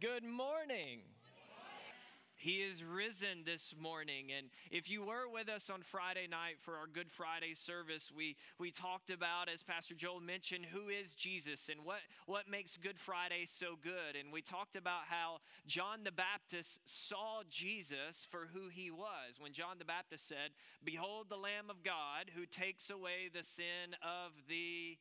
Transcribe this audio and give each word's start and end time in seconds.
Good 0.00 0.22
morning. 0.22 1.00
He 2.36 2.58
is 2.58 2.84
risen 2.84 3.42
this 3.44 3.74
morning. 3.76 4.26
And 4.30 4.46
if 4.70 4.88
you 4.88 5.02
were 5.02 5.28
with 5.28 5.48
us 5.48 5.68
on 5.68 5.82
Friday 5.82 6.28
night 6.30 6.60
for 6.60 6.76
our 6.76 6.86
Good 6.86 7.10
Friday 7.10 7.54
service, 7.54 8.12
we, 8.16 8.36
we 8.60 8.70
talked 8.70 9.10
about, 9.10 9.48
as 9.48 9.64
Pastor 9.64 9.96
Joel 9.96 10.20
mentioned, 10.20 10.66
who 10.66 10.86
is 10.86 11.14
Jesus 11.14 11.68
and 11.68 11.84
what, 11.84 11.98
what 12.26 12.48
makes 12.48 12.76
Good 12.76 13.00
Friday 13.00 13.44
so 13.44 13.74
good. 13.82 14.14
And 14.14 14.32
we 14.32 14.40
talked 14.40 14.76
about 14.76 15.10
how 15.10 15.38
John 15.66 16.04
the 16.04 16.12
Baptist 16.12 16.78
saw 16.84 17.42
Jesus 17.50 18.24
for 18.30 18.46
who 18.54 18.68
he 18.68 18.92
was. 18.92 19.40
When 19.40 19.52
John 19.52 19.80
the 19.80 19.84
Baptist 19.84 20.28
said, 20.28 20.54
Behold 20.84 21.26
the 21.28 21.36
Lamb 21.36 21.70
of 21.70 21.82
God 21.82 22.30
who 22.36 22.46
takes 22.46 22.88
away 22.88 23.30
the 23.34 23.42
sin 23.42 23.98
of 24.00 24.30
the 24.48 24.96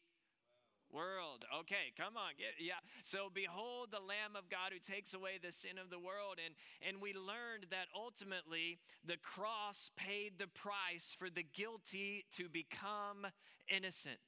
world. 0.92 1.46
Okay, 1.62 1.94
come 1.98 2.18
on. 2.18 2.34
Get, 2.38 2.60
yeah. 2.60 2.82
So 3.04 3.30
behold 3.34 3.90
the 3.92 4.00
lamb 4.00 4.36
of 4.36 4.50
God 4.50 4.72
who 4.72 4.80
takes 4.80 5.14
away 5.14 5.40
the 5.42 5.52
sin 5.52 5.78
of 5.82 5.90
the 5.90 6.00
world 6.00 6.40
and 6.44 6.56
and 6.88 7.02
we 7.02 7.14
learned 7.14 7.68
that 7.72 7.88
ultimately 7.96 8.80
the 9.06 9.18
cross 9.18 9.92
paid 9.96 10.34
the 10.38 10.48
price 10.48 11.16
for 11.18 11.30
the 11.30 11.44
guilty 11.44 12.26
to 12.38 12.50
become 12.50 13.28
innocent. 13.68 14.20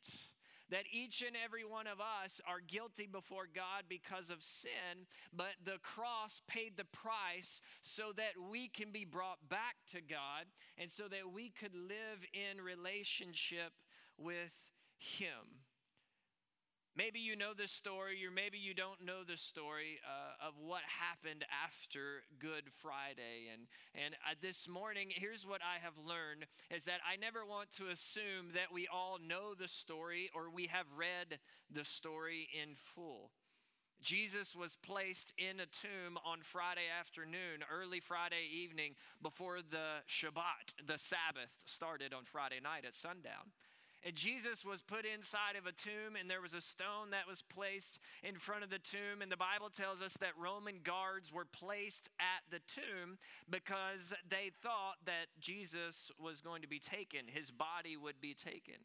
That 0.69 0.83
each 0.91 1.23
and 1.25 1.35
every 1.43 1.65
one 1.65 1.87
of 1.87 1.99
us 1.99 2.39
are 2.47 2.59
guilty 2.59 3.07
before 3.11 3.47
God 3.53 3.85
because 3.89 4.29
of 4.29 4.43
sin, 4.43 5.07
but 5.35 5.57
the 5.65 5.79
cross 5.81 6.41
paid 6.47 6.77
the 6.77 6.85
price 6.85 7.61
so 7.81 8.11
that 8.15 8.37
we 8.51 8.67
can 8.67 8.91
be 8.91 9.03
brought 9.03 9.49
back 9.49 9.77
to 9.93 10.01
God 10.01 10.45
and 10.77 10.91
so 10.91 11.07
that 11.07 11.33
we 11.33 11.49
could 11.49 11.73
live 11.73 12.21
in 12.33 12.63
relationship 12.63 13.73
with 14.15 14.53
Him. 14.99 15.58
Maybe 16.99 17.19
you 17.19 17.37
know 17.37 17.53
this 17.57 17.71
story, 17.71 18.25
or 18.27 18.29
maybe 18.29 18.57
you 18.57 18.73
don't 18.73 19.05
know 19.05 19.23
the 19.23 19.37
story 19.37 20.01
uh, 20.03 20.45
of 20.45 20.55
what 20.59 20.81
happened 20.83 21.45
after 21.63 22.23
Good 22.39 22.65
Friday. 22.75 23.47
And, 23.53 23.67
and 23.95 24.15
uh, 24.15 24.35
this 24.41 24.67
morning, 24.67 25.07
here's 25.15 25.47
what 25.47 25.61
I 25.63 25.79
have 25.81 25.93
learned 25.95 26.45
is 26.69 26.83
that 26.91 26.99
I 27.09 27.15
never 27.15 27.45
want 27.45 27.71
to 27.77 27.87
assume 27.87 28.51
that 28.53 28.73
we 28.73 28.85
all 28.91 29.17
know 29.25 29.55
the 29.55 29.69
story 29.69 30.29
or 30.35 30.51
we 30.51 30.65
have 30.65 30.87
read 30.93 31.39
the 31.71 31.85
story 31.85 32.49
in 32.51 32.75
full. 32.75 33.31
Jesus 34.01 34.53
was 34.53 34.75
placed 34.75 35.33
in 35.37 35.61
a 35.61 35.71
tomb 35.71 36.19
on 36.25 36.39
Friday 36.41 36.91
afternoon, 36.99 37.63
early 37.71 38.01
Friday 38.01 38.43
evening, 38.51 38.95
before 39.21 39.59
the 39.61 40.03
Shabbat, 40.05 40.75
the 40.85 40.97
Sabbath, 40.97 41.63
started 41.63 42.13
on 42.13 42.25
Friday 42.25 42.59
night 42.61 42.83
at 42.85 42.93
sundown. 42.93 43.55
And 44.05 44.15
Jesus 44.15 44.63
was 44.63 44.81
put 44.81 45.05
inside 45.05 45.55
of 45.57 45.65
a 45.65 45.71
tomb, 45.71 46.15
and 46.19 46.29
there 46.29 46.41
was 46.41 46.53
a 46.53 46.61
stone 46.61 47.11
that 47.11 47.27
was 47.27 47.41
placed 47.41 47.99
in 48.23 48.35
front 48.35 48.63
of 48.63 48.69
the 48.69 48.79
tomb. 48.79 49.21
And 49.21 49.31
the 49.31 49.37
Bible 49.37 49.69
tells 49.69 50.01
us 50.01 50.13
that 50.21 50.37
Roman 50.39 50.79
guards 50.83 51.33
were 51.33 51.45
placed 51.45 52.09
at 52.19 52.43
the 52.49 52.59
tomb 52.67 53.17
because 53.49 54.13
they 54.29 54.51
thought 54.61 54.95
that 55.05 55.27
Jesus 55.39 56.11
was 56.17 56.39
going 56.39 56.61
to 56.61 56.67
be 56.67 56.79
taken, 56.79 57.21
his 57.27 57.51
body 57.51 57.97
would 57.97 58.21
be 58.21 58.33
taken. 58.33 58.75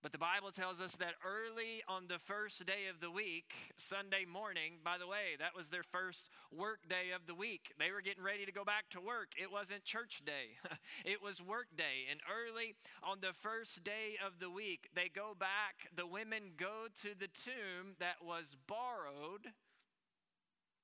But 0.00 0.12
the 0.12 0.18
Bible 0.18 0.52
tells 0.52 0.80
us 0.80 0.94
that 0.96 1.18
early 1.26 1.82
on 1.88 2.06
the 2.06 2.20
first 2.20 2.64
day 2.64 2.86
of 2.88 3.00
the 3.00 3.10
week, 3.10 3.50
Sunday 3.76 4.24
morning, 4.24 4.78
by 4.84 4.96
the 4.96 5.08
way, 5.08 5.34
that 5.40 5.56
was 5.56 5.70
their 5.70 5.82
first 5.82 6.30
work 6.54 6.88
day 6.88 7.10
of 7.12 7.26
the 7.26 7.34
week. 7.34 7.74
They 7.80 7.90
were 7.90 8.00
getting 8.00 8.22
ready 8.22 8.46
to 8.46 8.52
go 8.52 8.64
back 8.64 8.90
to 8.90 9.00
work. 9.00 9.32
It 9.36 9.50
wasn't 9.50 9.82
church 9.82 10.22
day, 10.24 10.54
it 11.04 11.20
was 11.20 11.42
work 11.42 11.66
day. 11.76 12.06
And 12.08 12.20
early 12.30 12.76
on 13.02 13.18
the 13.20 13.32
first 13.32 13.82
day 13.82 14.14
of 14.24 14.38
the 14.38 14.50
week, 14.50 14.88
they 14.94 15.10
go 15.12 15.34
back. 15.34 15.90
The 15.94 16.06
women 16.06 16.54
go 16.56 16.86
to 17.02 17.18
the 17.18 17.26
tomb 17.26 17.98
that 17.98 18.22
was 18.22 18.56
borrowed, 18.68 19.50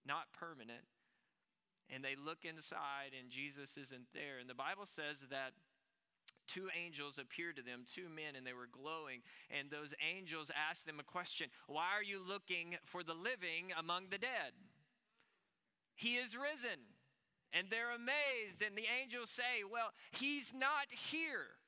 not 0.04 0.32
permanent. 0.32 0.90
And 1.88 2.02
they 2.02 2.16
look 2.16 2.42
inside, 2.42 3.14
and 3.14 3.30
Jesus 3.30 3.76
isn't 3.76 4.10
there. 4.12 4.40
And 4.40 4.50
the 4.50 4.58
Bible 4.58 4.86
says 4.86 5.26
that 5.30 5.52
two 6.46 6.68
angels 6.74 7.18
appeared 7.18 7.56
to 7.56 7.62
them, 7.62 7.84
two 7.86 8.08
men, 8.08 8.36
and 8.36 8.46
they 8.46 8.52
were 8.52 8.68
glowing. 8.70 9.22
And 9.50 9.70
those 9.70 9.94
angels 10.02 10.50
asked 10.54 10.86
them 10.86 11.00
a 11.00 11.04
question 11.04 11.48
Why 11.66 11.90
are 11.96 12.02
you 12.02 12.20
looking 12.24 12.76
for 12.84 13.02
the 13.02 13.14
living 13.14 13.72
among 13.78 14.08
the 14.10 14.18
dead? 14.18 14.52
He 15.94 16.16
is 16.16 16.36
risen. 16.36 16.94
And 17.52 17.68
they're 17.70 17.94
amazed. 17.94 18.62
And 18.66 18.76
the 18.76 18.90
angels 19.00 19.30
say, 19.30 19.62
Well, 19.70 19.90
he's 20.10 20.52
not 20.52 20.90
here. 20.90 21.58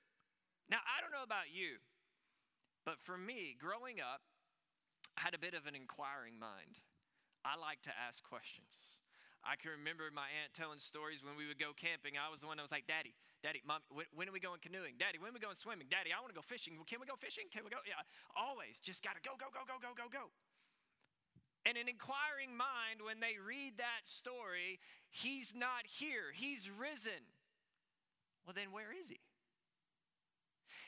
Now, 0.69 0.79
I 0.83 1.01
don't 1.01 1.13
know 1.13 1.23
about 1.23 1.55
you, 1.55 1.79
but 2.85 2.99
for 2.99 3.17
me, 3.17 3.55
growing 3.59 4.01
up, 4.01 4.21
I 5.17 5.23
had 5.23 5.35
a 5.35 5.39
bit 5.39 5.55
of 5.55 5.67
an 5.67 5.77
inquiring 5.77 6.39
mind. 6.39 6.83
I 7.45 7.55
like 7.55 7.83
to 7.83 7.91
ask 7.95 8.23
questions. 8.25 8.99
I 9.45 9.55
can 9.57 9.75
remember 9.77 10.09
my 10.11 10.27
aunt 10.43 10.55
telling 10.57 10.81
stories 10.81 11.23
when 11.23 11.39
we 11.39 11.47
would 11.47 11.61
go 11.61 11.71
camping. 11.77 12.19
I 12.19 12.33
was 12.33 12.43
the 12.43 12.49
one 12.51 12.59
that 12.59 12.67
was 12.67 12.75
like, 12.75 12.89
Daddy, 12.89 13.15
Daddy, 13.45 13.63
Mom, 13.63 13.85
when 13.93 14.27
are 14.27 14.35
we 14.35 14.43
going 14.43 14.59
canoeing? 14.59 14.99
Daddy, 14.99 15.21
when 15.21 15.31
are 15.31 15.37
we 15.37 15.43
going 15.43 15.59
swimming? 15.59 15.87
Daddy, 15.87 16.11
I 16.11 16.19
want 16.19 16.35
to 16.35 16.39
go 16.39 16.43
fishing. 16.43 16.75
Can 16.89 16.99
we 16.99 17.07
go 17.07 17.15
fishing? 17.15 17.47
Can 17.53 17.63
we 17.63 17.71
go? 17.71 17.79
Yeah, 17.87 18.03
always 18.35 18.83
just 18.83 19.07
got 19.07 19.15
to 19.15 19.23
go, 19.23 19.39
go, 19.39 19.53
go, 19.53 19.63
go, 19.63 19.79
go, 19.79 19.95
go, 19.95 20.07
go. 20.11 20.35
And 21.67 21.75
an 21.75 21.91
inquiring 21.91 22.55
mind, 22.55 23.03
when 23.03 23.19
they 23.19 23.43
read 23.43 23.79
that 23.79 24.07
story, 24.07 24.79
he's 25.11 25.51
not 25.55 25.83
here, 25.83 26.31
he's 26.31 26.71
risen. 26.71 27.27
Well, 28.47 28.55
then 28.55 28.71
where 28.71 28.95
is 28.95 29.11
he? 29.11 29.19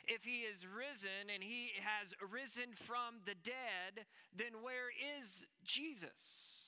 If 0.06 0.24
he 0.24 0.46
is 0.46 0.64
risen 0.64 1.28
and 1.32 1.42
he 1.42 1.72
has 1.82 2.14
risen 2.22 2.72
from 2.74 3.20
the 3.26 3.34
dead, 3.34 4.06
then 4.34 4.62
where 4.62 4.88
is 5.18 5.44
Jesus? 5.64 6.67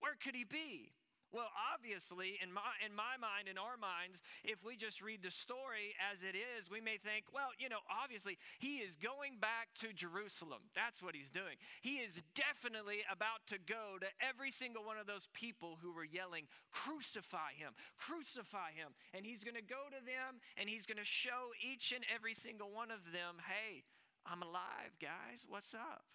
Where 0.00 0.16
could 0.22 0.34
he 0.34 0.44
be? 0.44 0.92
Well, 1.34 1.50
obviously, 1.74 2.38
in 2.38 2.54
my, 2.54 2.78
in 2.78 2.94
my 2.94 3.18
mind, 3.18 3.50
in 3.50 3.58
our 3.58 3.74
minds, 3.74 4.22
if 4.46 4.62
we 4.62 4.78
just 4.78 5.02
read 5.02 5.18
the 5.18 5.34
story 5.34 5.90
as 5.98 6.22
it 6.22 6.38
is, 6.38 6.70
we 6.70 6.78
may 6.78 6.94
think, 6.94 7.26
well, 7.34 7.50
you 7.58 7.66
know, 7.66 7.82
obviously, 7.90 8.38
he 8.62 8.78
is 8.86 8.94
going 8.94 9.42
back 9.42 9.74
to 9.82 9.90
Jerusalem. 9.90 10.70
That's 10.78 11.02
what 11.02 11.18
he's 11.18 11.34
doing. 11.34 11.58
He 11.82 11.98
is 11.98 12.22
definitely 12.38 13.02
about 13.10 13.42
to 13.50 13.58
go 13.58 13.98
to 13.98 14.06
every 14.22 14.54
single 14.54 14.86
one 14.86 14.94
of 14.94 15.10
those 15.10 15.26
people 15.34 15.82
who 15.82 15.90
were 15.90 16.06
yelling, 16.06 16.46
crucify 16.70 17.58
him, 17.58 17.74
crucify 17.98 18.70
him. 18.70 18.94
And 19.10 19.26
he's 19.26 19.42
going 19.42 19.58
to 19.58 19.66
go 19.66 19.90
to 19.90 19.98
them 20.06 20.38
and 20.54 20.70
he's 20.70 20.86
going 20.86 21.02
to 21.02 21.08
show 21.08 21.50
each 21.58 21.90
and 21.90 22.06
every 22.14 22.38
single 22.38 22.70
one 22.70 22.94
of 22.94 23.10
them, 23.10 23.42
hey, 23.42 23.82
I'm 24.22 24.46
alive, 24.46 24.94
guys. 25.02 25.50
What's 25.50 25.74
up? 25.74 26.06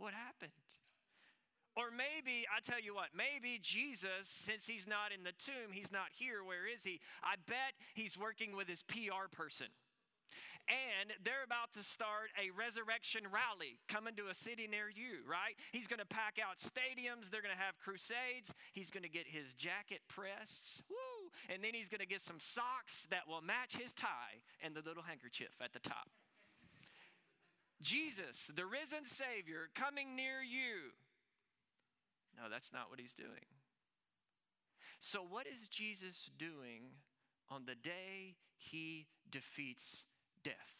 What 0.00 0.16
happened? 0.16 0.56
Or 1.74 1.90
maybe, 1.90 2.44
I 2.52 2.60
tell 2.60 2.80
you 2.80 2.94
what, 2.94 3.16
maybe 3.16 3.58
Jesus, 3.62 4.28
since 4.28 4.66
he's 4.66 4.86
not 4.86 5.08
in 5.16 5.24
the 5.24 5.32
tomb, 5.32 5.72
he's 5.72 5.90
not 5.90 6.12
here, 6.12 6.44
where 6.44 6.68
is 6.68 6.84
he? 6.84 7.00
I 7.22 7.36
bet 7.48 7.72
he's 7.94 8.18
working 8.18 8.54
with 8.56 8.68
his 8.68 8.82
PR 8.82 9.32
person. 9.32 9.68
And 10.68 11.10
they're 11.24 11.42
about 11.44 11.72
to 11.74 11.82
start 11.82 12.30
a 12.38 12.54
resurrection 12.54 13.26
rally 13.26 13.80
coming 13.88 14.14
to 14.14 14.28
a 14.30 14.34
city 14.34 14.68
near 14.70 14.86
you, 14.86 15.26
right? 15.26 15.58
He's 15.72 15.88
going 15.88 15.98
to 15.98 16.06
pack 16.06 16.38
out 16.38 16.62
stadiums. 16.62 17.30
They're 17.30 17.42
going 17.42 17.56
to 17.56 17.58
have 17.58 17.78
crusades. 17.82 18.54
He's 18.72 18.90
going 18.90 19.02
to 19.02 19.10
get 19.10 19.26
his 19.26 19.54
jacket 19.54 20.00
pressed. 20.06 20.82
Woo! 20.88 21.32
And 21.50 21.64
then 21.64 21.74
he's 21.74 21.88
going 21.88 22.00
to 22.00 22.06
get 22.06 22.20
some 22.20 22.38
socks 22.38 23.08
that 23.10 23.26
will 23.26 23.42
match 23.42 23.76
his 23.76 23.92
tie 23.92 24.44
and 24.62 24.74
the 24.74 24.86
little 24.86 25.02
handkerchief 25.02 25.56
at 25.60 25.72
the 25.72 25.80
top. 25.80 26.08
Jesus, 27.82 28.50
the 28.54 28.64
risen 28.64 29.04
Savior, 29.04 29.68
coming 29.74 30.14
near 30.14 30.46
you. 30.46 30.94
No, 32.36 32.48
that's 32.50 32.72
not 32.72 32.90
what 32.90 33.00
he's 33.00 33.14
doing. 33.14 33.50
So, 34.98 35.20
what 35.28 35.46
is 35.46 35.68
Jesus 35.68 36.30
doing 36.38 36.94
on 37.50 37.64
the 37.66 37.74
day 37.74 38.36
he 38.56 39.08
defeats 39.30 40.04
death? 40.44 40.78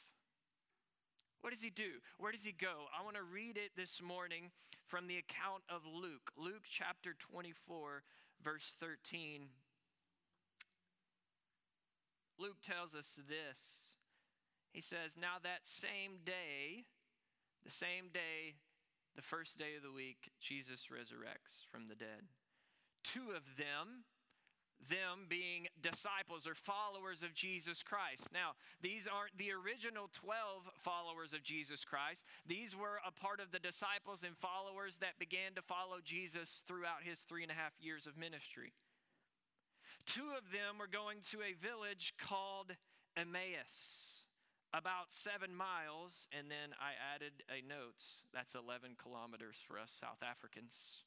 What 1.40 1.52
does 1.52 1.62
he 1.62 1.70
do? 1.70 1.98
Where 2.18 2.30
does 2.30 2.44
he 2.44 2.52
go? 2.52 2.86
I 2.96 3.02
want 3.04 3.16
to 3.16 3.22
read 3.22 3.56
it 3.56 3.72
this 3.76 4.00
morning 4.00 4.52
from 4.86 5.08
the 5.08 5.18
account 5.18 5.64
of 5.68 5.82
Luke. 5.84 6.30
Luke 6.36 6.62
chapter 6.70 7.14
24, 7.18 8.04
verse 8.44 8.72
13. 8.78 9.48
Luke 12.38 12.58
tells 12.62 12.94
us 12.94 13.18
this. 13.28 13.96
He 14.72 14.80
says, 14.80 15.14
Now 15.20 15.42
that 15.42 15.64
same 15.64 16.18
day, 16.24 16.84
the 17.64 17.72
same 17.72 18.08
day 18.12 18.54
the 19.16 19.22
first 19.22 19.58
day 19.58 19.76
of 19.76 19.82
the 19.82 19.92
week, 19.92 20.30
Jesus 20.40 20.88
resurrects 20.92 21.66
from 21.70 21.88
the 21.88 21.94
dead. 21.94 22.28
Two 23.04 23.32
of 23.36 23.56
them, 23.58 24.04
them 24.88 25.26
being 25.28 25.68
disciples 25.80 26.46
or 26.46 26.54
followers 26.54 27.22
of 27.22 27.34
Jesus 27.34 27.82
Christ. 27.82 28.28
Now, 28.32 28.52
these 28.80 29.06
aren't 29.06 29.36
the 29.36 29.52
original 29.52 30.08
12 30.12 30.70
followers 30.80 31.32
of 31.32 31.42
Jesus 31.42 31.84
Christ. 31.84 32.24
These 32.46 32.74
were 32.74 33.00
a 33.06 33.12
part 33.12 33.40
of 33.40 33.52
the 33.52 33.58
disciples 33.58 34.24
and 34.24 34.36
followers 34.36 34.98
that 34.98 35.18
began 35.18 35.54
to 35.56 35.62
follow 35.62 35.98
Jesus 36.02 36.62
throughout 36.66 37.04
his 37.04 37.20
three 37.20 37.42
and 37.42 37.52
a 37.52 37.58
half 37.58 37.72
years 37.80 38.06
of 38.06 38.16
ministry. 38.16 38.72
Two 40.06 40.34
of 40.36 40.50
them 40.50 40.78
were 40.78 40.90
going 40.90 41.18
to 41.30 41.38
a 41.42 41.54
village 41.54 42.14
called 42.18 42.72
Emmaus 43.16 44.21
about 44.72 45.12
seven 45.12 45.52
miles, 45.54 46.28
and 46.32 46.48
then 46.48 46.72
I 46.80 46.96
added 46.96 47.44
a 47.52 47.60
note. 47.60 48.00
That's 48.32 48.56
11 48.56 48.96
kilometers 48.96 49.60
for 49.60 49.78
us 49.78 49.92
South 49.92 50.24
Africans. 50.24 51.04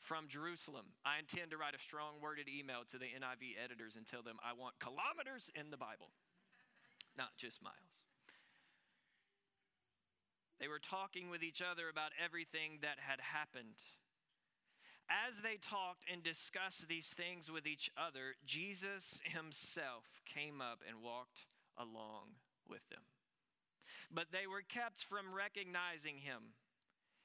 from 0.00 0.26
Jerusalem. 0.26 0.98
I 1.06 1.22
intend 1.22 1.54
to 1.54 1.56
write 1.56 1.78
a 1.78 1.78
strong 1.78 2.18
worded 2.18 2.50
email 2.50 2.82
to 2.90 2.98
the 2.98 3.06
NIV 3.06 3.54
editors 3.62 3.94
and 3.94 4.02
tell 4.02 4.18
them 4.18 4.34
I 4.42 4.50
want 4.50 4.82
kilometers 4.82 5.46
in 5.54 5.70
the 5.70 5.78
Bible, 5.78 6.10
not 7.16 7.38
just 7.38 7.62
miles. 7.62 8.10
They 10.58 10.66
were 10.66 10.82
talking 10.82 11.30
with 11.30 11.44
each 11.46 11.62
other 11.62 11.86
about 11.88 12.10
everything 12.18 12.82
that 12.82 12.98
had 12.98 13.22
happened. 13.22 13.78
As 15.06 15.38
they 15.38 15.54
talked 15.54 16.02
and 16.10 16.22
discussed 16.22 16.88
these 16.88 17.14
things 17.14 17.46
with 17.46 17.66
each 17.66 17.86
other, 17.94 18.34
Jesus 18.44 19.22
himself 19.22 20.18
came 20.26 20.60
up 20.60 20.82
and 20.82 20.98
walked 20.98 21.46
along 21.78 22.42
with 22.68 22.86
them. 22.90 23.02
But 24.10 24.32
they 24.32 24.46
were 24.46 24.62
kept 24.62 25.04
from 25.04 25.34
recognizing 25.34 26.18
him. 26.18 26.54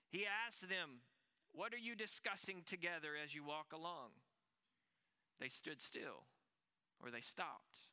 He 0.10 0.26
asked 0.26 0.70
them, 0.70 1.04
What 1.52 1.74
are 1.74 1.82
you 1.82 1.96
discussing 1.96 2.64
together 2.66 3.10
as 3.22 3.36
you 3.36 3.44
walk 3.44 3.74
along? 3.74 4.16
They 5.40 5.50
stood 5.50 5.82
still, 5.82 6.26
or 7.04 7.12
they 7.12 7.22
stopped, 7.22 7.92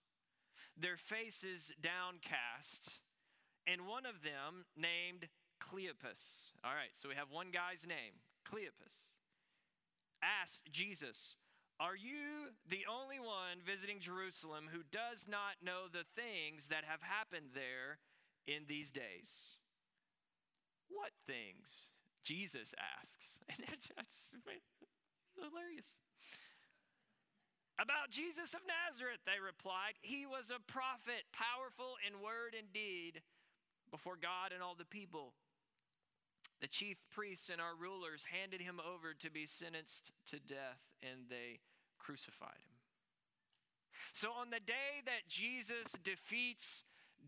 their 0.76 0.96
faces 0.96 1.72
downcast. 1.80 3.00
And 3.66 3.86
one 3.86 4.04
of 4.04 4.22
them, 4.22 4.66
named 4.76 5.28
Cleopas, 5.60 6.52
all 6.62 6.74
right, 6.74 6.92
so 6.92 7.08
we 7.08 7.14
have 7.14 7.30
one 7.30 7.48
guy's 7.50 7.86
name, 7.86 8.20
Cleopas, 8.46 9.08
asked 10.22 10.70
Jesus, 10.70 11.36
Are 11.80 11.96
you 11.96 12.54
the 12.70 12.86
only 12.86 13.18
one 13.18 13.58
visiting 13.66 13.98
Jerusalem 13.98 14.70
who 14.70 14.86
does 14.92 15.26
not 15.28 15.58
know 15.64 15.90
the 15.90 16.06
things 16.14 16.68
that 16.68 16.86
have 16.86 17.02
happened 17.02 17.50
there 17.54 17.98
in 18.46 18.64
these 18.68 18.90
days? 18.90 19.58
What 20.88 21.10
things? 21.26 21.90
Jesus 22.22 22.74
asks. 22.78 23.40
And 23.50 23.60
that's 23.68 23.90
hilarious. 25.36 25.94
About 27.76 28.10
Jesus 28.10 28.54
of 28.54 28.62
Nazareth, 28.64 29.20
they 29.26 29.42
replied. 29.42 29.98
He 30.00 30.24
was 30.24 30.48
a 30.54 30.62
prophet, 30.62 31.26
powerful 31.34 31.98
in 32.06 32.22
word 32.22 32.54
and 32.56 32.72
deed 32.72 33.20
before 33.90 34.16
God 34.16 34.54
and 34.54 34.62
all 34.62 34.78
the 34.78 34.86
people. 34.86 35.34
The 36.64 36.68
chief 36.68 36.96
priests 37.14 37.50
and 37.52 37.60
our 37.60 37.76
rulers 37.78 38.24
handed 38.32 38.62
him 38.62 38.80
over 38.80 39.12
to 39.20 39.30
be 39.30 39.44
sentenced 39.44 40.12
to 40.28 40.40
death, 40.40 40.88
and 41.02 41.28
they 41.28 41.60
crucified 41.98 42.56
him. 42.56 42.80
So, 44.14 44.28
on 44.30 44.48
the 44.48 44.64
day 44.64 45.04
that 45.04 45.28
Jesus 45.28 45.92
defeats 46.02 46.84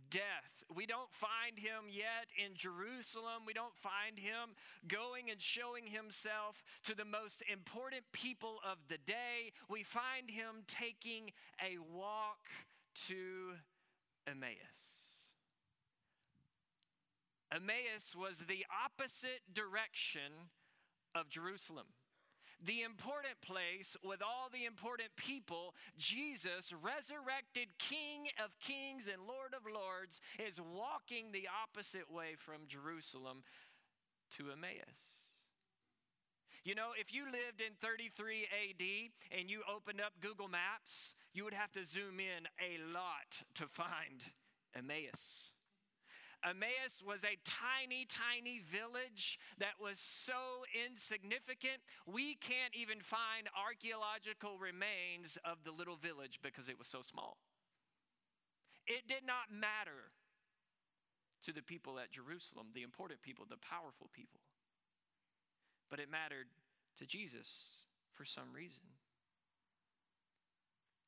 death. 0.09 0.65
We 0.75 0.87
don't 0.87 1.13
find 1.13 1.59
him 1.59 1.89
yet 1.91 2.29
in 2.37 2.55
Jerusalem. 2.55 3.45
We 3.47 3.53
don't 3.53 3.77
find 3.77 4.19
him 4.19 4.57
going 4.89 5.31
and 5.31 5.41
showing 5.41 5.87
himself 5.87 6.65
to 6.85 6.95
the 6.95 7.05
most 7.05 7.43
important 7.51 8.05
people 8.13 8.57
of 8.65 8.79
the 8.89 8.99
day. 8.99 9.53
We 9.69 9.83
find 9.83 10.31
him 10.31 10.65
taking 10.67 11.33
a 11.63 11.77
walk 11.95 12.41
to 13.09 13.53
Emmaus. 14.27 15.06
Emmaus 17.57 18.15
was 18.15 18.41
the 18.41 18.67
opposite 18.85 19.41
direction 19.53 20.53
of 21.15 21.31
Jerusalem 21.31 21.87
the 22.65 22.83
important 22.83 23.41
place 23.43 23.97
with 24.03 24.23
all 24.23 24.49
the 24.53 24.65
important 24.65 25.11
people, 25.17 25.75
Jesus, 25.99 26.73
resurrected 26.73 27.69
King 27.79 28.29
of 28.43 28.59
kings 28.61 29.09
and 29.13 29.23
Lord 29.23 29.53
of 29.55 29.71
lords, 29.71 30.21
is 30.39 30.61
walking 30.61 31.33
the 31.33 31.49
opposite 31.53 32.11
way 32.11 32.35
from 32.39 32.67
Jerusalem 32.67 33.45
to 34.39 34.51
Emmaus. 34.51 35.29
You 36.65 36.75
know, 36.75 36.91
if 36.99 37.15
you 37.15 37.27
lived 37.27 37.61
in 37.61 37.77
33 37.81 38.49
AD 38.51 39.39
and 39.39 39.49
you 39.49 39.63
opened 39.73 40.01
up 40.01 40.15
Google 40.21 40.49
Maps, 40.49 41.15
you 41.33 41.45
would 41.45 41.55
have 41.55 41.71
to 41.73 41.85
zoom 41.85 42.19
in 42.19 42.49
a 42.59 42.83
lot 42.93 43.45
to 43.55 43.69
find 43.69 44.25
Emmaus. 44.75 45.53
Emmaus 46.45 47.03
was 47.05 47.25
a 47.25 47.39
tiny, 47.45 48.07
tiny 48.07 48.61
village 48.61 49.39
that 49.59 49.81
was 49.81 49.99
so 49.99 50.65
insignificant, 50.87 51.83
we 52.07 52.35
can't 52.35 52.75
even 52.75 53.01
find 53.01 53.49
archaeological 53.57 54.59
remains 54.59 55.39
of 55.45 55.65
the 55.65 55.73
little 55.73 55.97
village 55.97 56.41
because 56.43 56.69
it 56.69 56.79
was 56.79 56.87
so 56.87 57.03
small. 57.03 57.39
It 58.87 59.09
did 59.09 59.27
not 59.27 59.51
matter 59.51 60.15
to 61.43 61.53
the 61.53 61.63
people 61.63 61.99
at 61.99 62.13
Jerusalem, 62.13 62.69
the 62.75 62.83
important 62.83 63.23
people, 63.23 63.47
the 63.49 63.59
powerful 63.59 64.11
people, 64.13 64.41
but 65.91 66.01
it 66.01 66.11
mattered 66.11 66.47
to 66.99 67.07
Jesus 67.07 67.83
for 68.13 68.25
some 68.25 68.53
reason. 68.53 68.96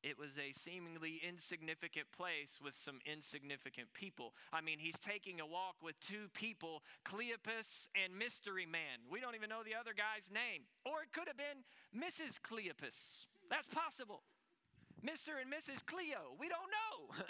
It 0.09 0.17
was 0.17 0.39
a 0.39 0.51
seemingly 0.51 1.21
insignificant 1.21 2.09
place 2.09 2.57
with 2.57 2.73
some 2.75 2.97
insignificant 3.05 3.93
people. 3.93 4.33
I 4.51 4.61
mean, 4.61 4.79
he's 4.79 4.97
taking 4.97 5.39
a 5.39 5.45
walk 5.45 5.75
with 5.83 5.99
two 5.99 6.33
people, 6.33 6.81
Cleopas 7.05 7.89
and 7.93 8.17
Mystery 8.17 8.65
Man. 8.65 9.05
We 9.05 9.21
don't 9.21 9.35
even 9.35 9.49
know 9.49 9.61
the 9.61 9.77
other 9.77 9.93
guy's 9.93 10.33
name. 10.33 10.65
Or 10.83 11.05
it 11.05 11.13
could 11.13 11.29
have 11.29 11.37
been 11.37 11.61
Mrs. 11.93 12.41
Cleopas. 12.41 13.29
That's 13.51 13.67
possible. 13.69 14.23
Mr. 15.05 15.37
and 15.37 15.45
Mrs. 15.45 15.85
Cleo. 15.85 16.33
We 16.39 16.49
don't 16.49 16.73
know. 16.73 17.23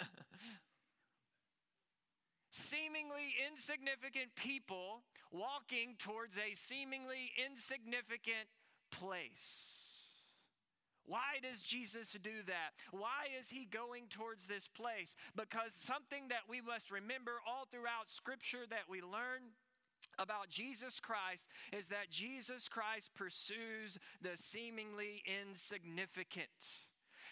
seemingly 2.50 3.36
insignificant 3.46 4.34
people 4.36 5.02
walking 5.30 5.96
towards 5.98 6.38
a 6.38 6.54
seemingly 6.54 7.30
insignificant 7.36 8.48
place. 8.90 9.89
Why 11.06 11.40
does 11.42 11.62
Jesus 11.62 12.16
do 12.22 12.42
that? 12.46 12.74
Why 12.90 13.26
is 13.38 13.50
he 13.50 13.64
going 13.64 14.04
towards 14.08 14.46
this 14.46 14.68
place? 14.68 15.16
Because 15.36 15.72
something 15.74 16.28
that 16.28 16.48
we 16.48 16.60
must 16.60 16.90
remember 16.90 17.32
all 17.46 17.66
throughout 17.70 18.08
Scripture 18.08 18.64
that 18.70 18.88
we 18.88 19.00
learn 19.00 19.54
about 20.18 20.48
Jesus 20.48 21.00
Christ 21.00 21.48
is 21.72 21.86
that 21.86 22.10
Jesus 22.10 22.68
Christ 22.68 23.10
pursues 23.14 23.98
the 24.20 24.36
seemingly 24.36 25.22
insignificant. 25.26 26.48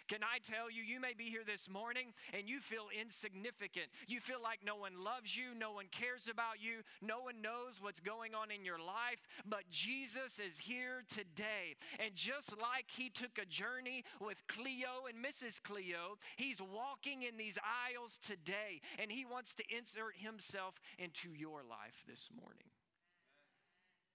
Can 0.09 0.25
I 0.25 0.39
tell 0.41 0.71
you, 0.71 0.83
you 0.83 1.01
may 1.01 1.13
be 1.13 1.25
here 1.25 1.45
this 1.47 1.69
morning 1.69 2.15
and 2.33 2.49
you 2.49 2.61
feel 2.61 2.89
insignificant. 2.99 3.89
You 4.07 4.21
feel 4.21 4.43
like 4.43 4.61
no 4.65 4.77
one 4.77 5.05
loves 5.05 5.37
you, 5.37 5.55
no 5.55 5.73
one 5.73 5.85
cares 5.93 6.29
about 6.29 6.61
you, 6.61 6.81
no 7.03 7.21
one 7.21 7.43
knows 7.43 7.77
what's 7.79 8.01
going 8.01 8.35
on 8.35 8.51
in 8.51 8.65
your 8.65 8.79
life, 8.79 9.21
but 9.45 9.69
Jesus 9.69 10.41
is 10.41 10.59
here 10.59 11.05
today. 11.13 11.77
And 12.01 12.15
just 12.15 12.53
like 12.57 12.87
he 12.89 13.11
took 13.11 13.37
a 13.37 13.45
journey 13.45 14.05
with 14.19 14.47
Cleo 14.49 15.05
and 15.09 15.23
Mrs. 15.23 15.63
Cleo, 15.63 16.17
he's 16.37 16.63
walking 16.63 17.23
in 17.23 17.37
these 17.37 17.59
aisles 17.61 18.17
today 18.17 18.81
and 18.99 19.13
he 19.13 19.27
wants 19.27 19.53
to 19.55 19.65
insert 19.69 20.17
himself 20.17 20.81
into 20.99 21.35
your 21.37 21.61
life 21.69 22.03
this 22.09 22.31
morning. 22.35 22.73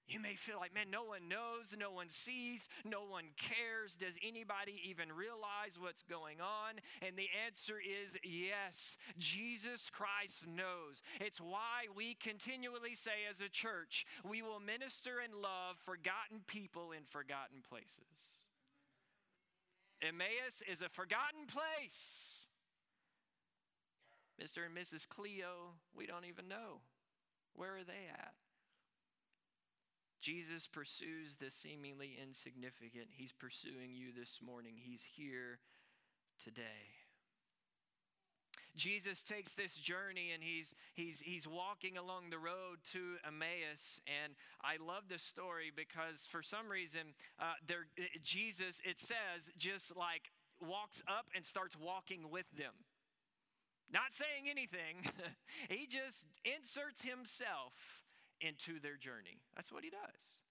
You 0.07 0.19
may 0.19 0.35
feel 0.35 0.59
like, 0.59 0.73
man, 0.73 0.91
no 0.91 1.03
one 1.03 1.29
knows, 1.29 1.73
no 1.77 1.91
one 1.91 2.09
sees, 2.09 2.67
no 2.83 3.03
one 3.05 3.31
cares. 3.37 3.95
Does 3.95 4.15
anybody 4.21 4.81
even 4.83 5.11
realize 5.11 5.79
what's 5.79 6.03
going 6.03 6.41
on? 6.41 6.83
And 7.01 7.15
the 7.17 7.29
answer 7.47 7.75
is 7.79 8.17
yes. 8.21 8.97
Jesus 9.17 9.89
Christ 9.89 10.45
knows. 10.45 11.01
It's 11.21 11.39
why 11.39 11.87
we 11.95 12.15
continually 12.15 12.95
say 12.95 13.23
as 13.29 13.39
a 13.39 13.47
church, 13.47 14.05
we 14.27 14.41
will 14.41 14.59
minister 14.59 15.19
and 15.23 15.33
love 15.33 15.77
forgotten 15.85 16.43
people 16.47 16.91
in 16.91 17.05
forgotten 17.05 17.63
places. 17.67 18.43
Emmaus 20.01 20.61
is 20.69 20.81
a 20.81 20.89
forgotten 20.89 21.47
place. 21.47 22.45
Mr. 24.41 24.65
and 24.65 24.75
Mrs. 24.75 25.07
Cleo, 25.07 25.79
we 25.95 26.05
don't 26.05 26.25
even 26.25 26.49
know. 26.49 26.81
Where 27.55 27.77
are 27.77 27.83
they 27.85 28.09
at? 28.11 28.33
Jesus 30.23 30.67
pursues 30.67 31.35
the 31.35 31.51
seemingly 31.51 32.17
insignificant. 32.21 33.07
He's 33.11 33.33
pursuing 33.33 33.93
you 33.93 34.07
this 34.17 34.39
morning. 34.41 34.75
He's 34.77 35.05
here 35.17 35.59
today. 36.41 36.95
Jesus 38.73 39.21
takes 39.21 39.53
this 39.53 39.73
journey 39.73 40.31
and 40.33 40.41
he's, 40.41 40.75
he's, 40.93 41.19
he's 41.19 41.45
walking 41.45 41.97
along 41.97 42.29
the 42.29 42.37
road 42.39 42.79
to 42.93 43.17
Emmaus. 43.27 43.99
And 44.07 44.35
I 44.61 44.81
love 44.81 45.09
this 45.09 45.23
story 45.23 45.73
because 45.75 46.25
for 46.31 46.41
some 46.41 46.69
reason, 46.71 47.15
uh, 47.37 47.59
there, 47.67 47.87
Jesus, 48.23 48.81
it 48.85 49.01
says, 49.01 49.51
just 49.57 49.93
like 49.93 50.31
walks 50.61 51.03
up 51.05 51.25
and 51.35 51.45
starts 51.45 51.75
walking 51.75 52.31
with 52.31 52.49
them. 52.57 52.71
Not 53.91 54.13
saying 54.13 54.49
anything, 54.49 55.11
he 55.69 55.85
just 55.85 56.25
inserts 56.45 57.03
himself 57.03 57.73
into 58.43 58.79
their 58.79 58.97
journey. 58.97 59.41
That's 59.55 59.71
what 59.71 59.83
he 59.83 59.89
does. 59.89 60.43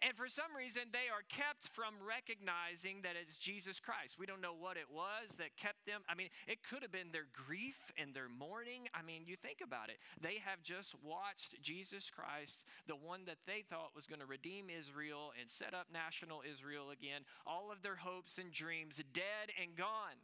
And 0.00 0.16
for 0.16 0.26
some 0.26 0.50
reason, 0.56 0.90
they 0.90 1.06
are 1.12 1.22
kept 1.28 1.68
from 1.70 1.94
recognizing 2.02 3.02
that 3.06 3.14
it's 3.14 3.38
Jesus 3.38 3.78
Christ. 3.78 4.18
We 4.18 4.26
don't 4.26 4.40
know 4.40 4.56
what 4.56 4.76
it 4.76 4.90
was 4.90 5.36
that 5.38 5.54
kept 5.54 5.86
them. 5.86 6.02
I 6.08 6.14
mean, 6.14 6.26
it 6.48 6.64
could 6.66 6.82
have 6.82 6.90
been 6.90 7.12
their 7.12 7.28
grief 7.30 7.78
and 8.00 8.14
their 8.14 8.28
mourning. 8.28 8.88
I 8.94 9.02
mean, 9.02 9.22
you 9.26 9.36
think 9.36 9.62
about 9.62 9.90
it. 9.90 10.02
They 10.20 10.42
have 10.42 10.62
just 10.62 10.94
watched 11.04 11.60
Jesus 11.62 12.10
Christ, 12.10 12.64
the 12.88 12.96
one 12.96 13.26
that 13.26 13.44
they 13.46 13.62
thought 13.62 13.94
was 13.94 14.06
going 14.06 14.20
to 14.20 14.26
redeem 14.26 14.66
Israel 14.72 15.30
and 15.38 15.50
set 15.50 15.74
up 15.74 15.86
national 15.92 16.42
Israel 16.42 16.90
again, 16.90 17.22
all 17.46 17.70
of 17.70 17.82
their 17.82 18.02
hopes 18.02 18.38
and 18.38 18.50
dreams 18.50 18.98
dead 19.12 19.54
and 19.60 19.76
gone. 19.76 20.18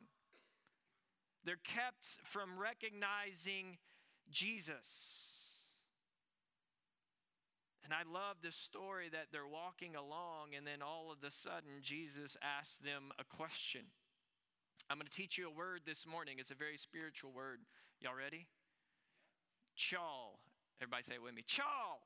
They're 1.45 1.61
kept 1.63 2.19
from 2.25 2.59
recognizing 2.59 3.79
Jesus. 4.31 5.38
And 7.89 7.97
I 7.97 8.05
love 8.05 8.37
the 8.43 8.53
story 8.53 9.09
that 9.13 9.33
they're 9.33 9.49
walking 9.49 9.97
along, 9.97 10.53
and 10.55 10.67
then 10.67 10.83
all 10.85 11.11
of 11.11 11.27
a 11.27 11.31
sudden, 11.31 11.81
Jesus 11.81 12.37
asks 12.45 12.77
them 12.77 13.13
a 13.19 13.25
question. 13.25 13.81
I'm 14.91 14.99
going 14.99 15.09
to 15.09 15.17
teach 15.17 15.39
you 15.39 15.49
a 15.49 15.51
word 15.51 15.81
this 15.87 16.07
morning. 16.07 16.37
It's 16.37 16.51
a 16.51 16.55
very 16.55 16.77
spiritual 16.77 17.33
word. 17.33 17.61
Y'all 18.03 18.13
ready? 18.13 18.47
Chal. 19.75 20.39
Everybody 20.83 21.03
say 21.05 21.15
it 21.15 21.23
with 21.23 21.33
me. 21.33 21.41
Chal. 21.47 22.05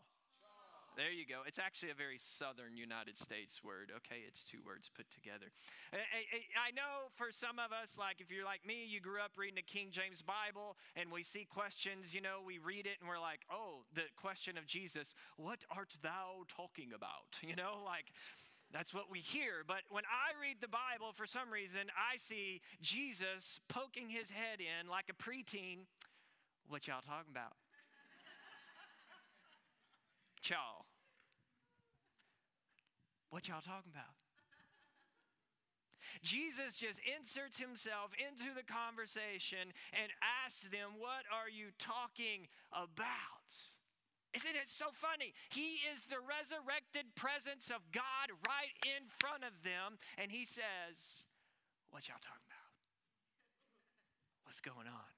There 0.94 1.10
you 1.10 1.24
go. 1.24 1.40
It's 1.46 1.58
actually 1.58 1.88
a 1.88 1.94
very 1.96 2.18
southern 2.18 2.76
United 2.76 3.16
States 3.16 3.64
word, 3.64 3.90
okay? 3.96 4.28
It's 4.28 4.44
two 4.44 4.60
words 4.60 4.90
put 4.92 5.08
together. 5.10 5.48
I 5.92 6.70
know 6.76 7.08
for 7.16 7.32
some 7.32 7.56
of 7.56 7.72
us, 7.72 7.96
like 7.96 8.20
if 8.20 8.30
you're 8.30 8.44
like 8.44 8.66
me, 8.66 8.84
you 8.84 9.00
grew 9.00 9.20
up 9.24 9.32
reading 9.36 9.56
the 9.56 9.64
King 9.64 9.88
James 9.90 10.20
Bible 10.20 10.76
and 10.94 11.10
we 11.10 11.22
see 11.22 11.48
questions, 11.48 12.12
you 12.12 12.20
know, 12.20 12.44
we 12.44 12.58
read 12.58 12.84
it 12.84 13.00
and 13.00 13.08
we're 13.08 13.20
like, 13.20 13.48
oh, 13.48 13.88
the 13.94 14.04
question 14.20 14.58
of 14.58 14.66
Jesus, 14.66 15.14
what 15.36 15.64
art 15.74 15.96
thou 16.02 16.44
talking 16.48 16.92
about? 16.94 17.40
You 17.52 17.56
know, 17.56 17.84
like, 17.84 18.06
that's 18.72 18.94
what 18.94 19.10
we 19.10 19.18
hear. 19.18 19.60
But 19.66 19.84
when 19.90 20.04
I 20.08 20.32
read 20.40 20.62
the 20.62 20.68
Bible, 20.68 21.12
for 21.12 21.26
some 21.26 21.52
reason, 21.52 21.92
I 21.92 22.16
see 22.16 22.62
Jesus 22.80 23.60
poking 23.68 24.08
his 24.08 24.30
head 24.30 24.60
in 24.60 24.88
like 24.88 25.10
a 25.10 25.16
preteen. 25.16 25.84
What 26.68 26.88
y'all 26.88 27.02
talking 27.04 27.30
about? 27.30 27.52
Y'all. 30.50 30.86
What 33.30 33.48
y'all 33.48 33.62
talking 33.62 33.90
about? 33.92 34.16
Jesus 36.20 36.76
just 36.76 37.00
inserts 37.00 37.58
himself 37.58 38.12
into 38.18 38.52
the 38.52 38.66
conversation 38.66 39.72
and 39.96 40.12
asks 40.44 40.68
them, 40.68 40.98
What 40.98 41.24
are 41.32 41.48
you 41.48 41.72
talking 41.78 42.50
about? 42.72 43.48
Isn't 44.34 44.56
it 44.56 44.68
so 44.68 44.92
funny? 44.92 45.32
He 45.48 45.80
is 45.92 46.08
the 46.08 46.20
resurrected 46.20 47.14
presence 47.14 47.68
of 47.68 47.80
God 47.92 48.32
right 48.48 48.72
in 48.84 49.08
front 49.20 49.44
of 49.44 49.64
them, 49.64 49.96
and 50.18 50.32
he 50.32 50.44
says, 50.44 51.24
What 51.90 52.08
y'all 52.08 52.20
talking 52.20 52.48
about? 52.48 52.72
What's 54.44 54.60
going 54.60 54.88
on? 54.88 55.12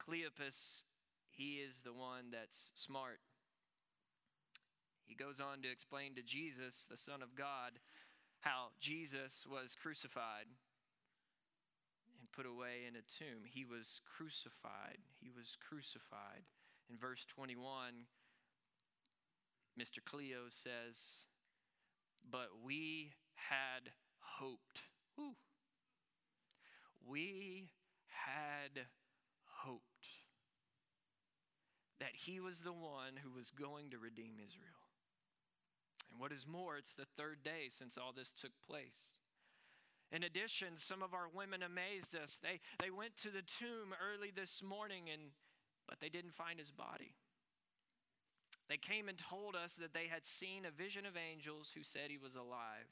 Cleopas 0.00 0.82
he 1.30 1.62
is 1.64 1.80
the 1.84 1.92
one 1.92 2.30
that's 2.32 2.70
smart. 2.74 3.20
He 5.06 5.14
goes 5.14 5.40
on 5.40 5.62
to 5.62 5.70
explain 5.70 6.14
to 6.14 6.22
Jesus, 6.22 6.86
the 6.90 6.98
Son 6.98 7.22
of 7.22 7.34
God, 7.34 7.80
how 8.40 8.68
Jesus 8.80 9.44
was 9.50 9.76
crucified 9.80 10.46
and 12.20 12.30
put 12.32 12.46
away 12.46 12.86
in 12.86 12.94
a 12.94 13.02
tomb. 13.18 13.44
He 13.44 13.64
was 13.64 14.00
crucified. 14.16 14.98
He 15.20 15.30
was 15.30 15.56
crucified. 15.68 16.44
In 16.88 16.96
verse 16.96 17.24
21, 17.26 18.06
Mr. 19.78 19.98
Cleo 20.04 20.48
says, 20.48 21.26
But 22.30 22.48
we 22.64 23.12
had 23.34 23.92
hoped. 24.18 24.82
We 27.06 27.70
had 28.06 28.86
hoped 29.64 29.84
that 32.00 32.09
he 32.26 32.40
was 32.40 32.60
the 32.60 32.72
one 32.72 33.16
who 33.22 33.30
was 33.30 33.50
going 33.50 33.90
to 33.90 33.98
redeem 33.98 34.36
Israel. 34.42 34.84
And 36.10 36.20
what 36.20 36.32
is 36.32 36.46
more, 36.46 36.76
it's 36.76 36.92
the 36.92 37.08
third 37.16 37.42
day 37.42 37.68
since 37.68 37.96
all 37.96 38.12
this 38.12 38.32
took 38.32 38.52
place. 38.66 39.16
In 40.12 40.24
addition, 40.24 40.76
some 40.76 41.02
of 41.02 41.14
our 41.14 41.28
women 41.32 41.62
amazed 41.62 42.16
us. 42.16 42.38
They, 42.42 42.60
they 42.82 42.90
went 42.90 43.16
to 43.22 43.30
the 43.30 43.46
tomb 43.46 43.94
early 43.94 44.32
this 44.34 44.60
morning, 44.60 45.06
and, 45.12 45.30
but 45.88 46.00
they 46.00 46.08
didn't 46.08 46.34
find 46.34 46.58
his 46.58 46.72
body. 46.72 47.14
They 48.68 48.76
came 48.76 49.08
and 49.08 49.18
told 49.18 49.54
us 49.54 49.74
that 49.78 49.94
they 49.94 50.06
had 50.10 50.26
seen 50.26 50.66
a 50.66 50.70
vision 50.70 51.06
of 51.06 51.14
angels 51.16 51.72
who 51.74 51.82
said 51.82 52.10
he 52.10 52.18
was 52.18 52.34
alive. 52.34 52.90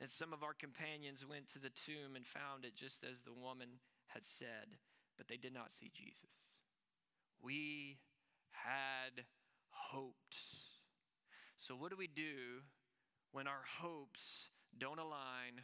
That 0.00 0.10
some 0.10 0.32
of 0.32 0.42
our 0.42 0.54
companions 0.54 1.24
went 1.24 1.46
to 1.54 1.60
the 1.60 1.70
tomb 1.70 2.16
and 2.16 2.26
found 2.26 2.64
it 2.64 2.74
just 2.74 3.04
as 3.04 3.20
the 3.20 3.32
woman 3.32 3.78
had 4.08 4.26
said, 4.26 4.74
but 5.16 5.28
they 5.28 5.36
did 5.36 5.54
not 5.54 5.70
see 5.70 5.90
Jesus. 5.94 6.62
We 7.40 7.98
had 8.64 9.24
hoped. 9.68 10.36
So, 11.56 11.74
what 11.74 11.90
do 11.90 11.96
we 11.96 12.06
do 12.06 12.62
when 13.32 13.46
our 13.46 13.64
hopes 13.80 14.48
don't 14.76 14.98
align 14.98 15.62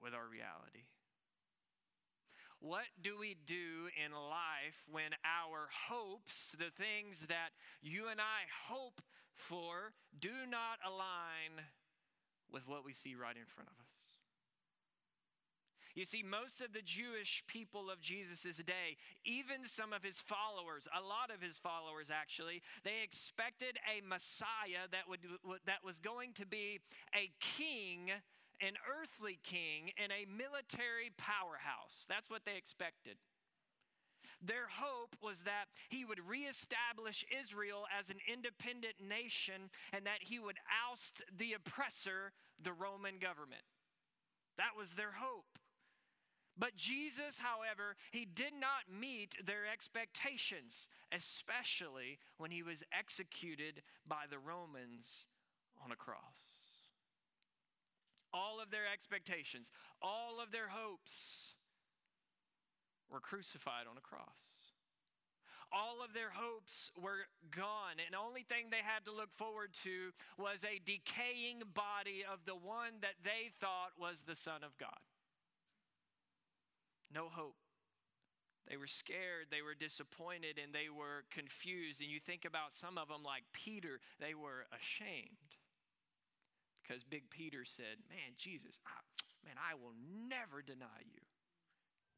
with 0.00 0.14
our 0.14 0.26
reality? 0.30 0.86
What 2.60 2.84
do 3.02 3.18
we 3.18 3.36
do 3.46 3.92
in 4.02 4.12
life 4.12 4.84
when 4.90 5.12
our 5.22 5.68
hopes, 5.88 6.56
the 6.58 6.70
things 6.70 7.26
that 7.28 7.50
you 7.82 8.08
and 8.08 8.20
I 8.20 8.48
hope 8.68 9.02
for, 9.34 9.92
do 10.18 10.32
not 10.48 10.78
align 10.86 11.66
with 12.50 12.66
what 12.66 12.84
we 12.84 12.94
see 12.94 13.14
right 13.14 13.36
in 13.36 13.44
front 13.44 13.68
of 13.68 13.76
us? 13.78 13.83
You 15.94 16.04
see, 16.04 16.24
most 16.24 16.60
of 16.60 16.72
the 16.72 16.82
Jewish 16.82 17.44
people 17.46 17.88
of 17.88 18.00
Jesus' 18.00 18.56
day, 18.66 18.98
even 19.24 19.64
some 19.64 19.92
of 19.92 20.02
his 20.02 20.18
followers, 20.18 20.88
a 20.90 21.00
lot 21.00 21.30
of 21.32 21.40
his 21.40 21.56
followers 21.56 22.10
actually, 22.10 22.62
they 22.82 23.02
expected 23.04 23.78
a 23.86 24.02
Messiah 24.06 24.90
that, 24.90 25.08
would, 25.08 25.20
that 25.66 25.84
was 25.84 26.00
going 26.00 26.32
to 26.34 26.46
be 26.46 26.80
a 27.14 27.30
king, 27.38 28.10
an 28.60 28.74
earthly 28.90 29.38
king, 29.44 29.94
and 29.96 30.10
a 30.10 30.26
military 30.26 31.14
powerhouse. 31.16 32.06
That's 32.08 32.28
what 32.28 32.42
they 32.44 32.56
expected. 32.58 33.14
Their 34.42 34.66
hope 34.68 35.14
was 35.22 35.42
that 35.42 35.70
he 35.88 36.04
would 36.04 36.20
reestablish 36.26 37.24
Israel 37.30 37.86
as 37.88 38.10
an 38.10 38.18
independent 38.26 38.94
nation 38.98 39.70
and 39.92 40.04
that 40.06 40.26
he 40.26 40.38
would 40.40 40.58
oust 40.90 41.22
the 41.30 41.54
oppressor, 41.54 42.32
the 42.60 42.72
Roman 42.72 43.18
government. 43.18 43.62
That 44.58 44.76
was 44.76 44.94
their 44.94 45.12
hope. 45.16 45.53
But 46.56 46.76
Jesus, 46.76 47.38
however, 47.38 47.96
he 48.12 48.24
did 48.24 48.52
not 48.58 48.86
meet 48.88 49.34
their 49.44 49.66
expectations, 49.70 50.88
especially 51.10 52.18
when 52.38 52.52
he 52.52 52.62
was 52.62 52.84
executed 52.96 53.82
by 54.06 54.24
the 54.30 54.38
Romans 54.38 55.26
on 55.84 55.90
a 55.90 55.96
cross. 55.96 56.62
All 58.32 58.60
of 58.60 58.70
their 58.70 58.86
expectations, 58.92 59.70
all 60.00 60.40
of 60.40 60.52
their 60.52 60.68
hopes 60.68 61.54
were 63.10 63.20
crucified 63.20 63.86
on 63.90 63.96
a 63.96 64.00
cross. 64.00 64.70
All 65.72 66.04
of 66.04 66.14
their 66.14 66.30
hopes 66.30 66.92
were 67.00 67.26
gone, 67.50 67.98
and 67.98 68.14
the 68.14 68.18
only 68.18 68.42
thing 68.42 68.66
they 68.70 68.84
had 68.84 69.04
to 69.06 69.12
look 69.12 69.34
forward 69.34 69.70
to 69.82 70.12
was 70.38 70.62
a 70.62 70.78
decaying 70.84 71.62
body 71.74 72.22
of 72.22 72.46
the 72.46 72.54
one 72.54 73.02
that 73.02 73.18
they 73.24 73.50
thought 73.60 73.98
was 73.98 74.22
the 74.22 74.36
Son 74.36 74.62
of 74.62 74.78
God 74.78 75.02
no 77.14 77.28
hope. 77.30 77.56
They 78.68 78.76
were 78.76 78.88
scared, 78.88 79.52
they 79.52 79.60
were 79.60 79.76
disappointed, 79.76 80.56
and 80.56 80.72
they 80.72 80.88
were 80.88 81.28
confused. 81.30 82.00
And 82.00 82.08
you 82.08 82.18
think 82.18 82.44
about 82.44 82.72
some 82.72 82.96
of 82.96 83.08
them, 83.08 83.22
like 83.22 83.44
Peter, 83.52 84.00
they 84.18 84.32
were 84.32 84.64
ashamed. 84.72 85.52
Because 86.80 87.04
Big 87.04 87.28
Peter 87.28 87.64
said, 87.64 88.00
Man, 88.08 88.36
Jesus, 88.36 88.80
I, 88.88 88.96
man, 89.44 89.56
I 89.60 89.76
will 89.76 89.92
never 90.28 90.60
deny 90.64 91.04
you. 91.04 91.20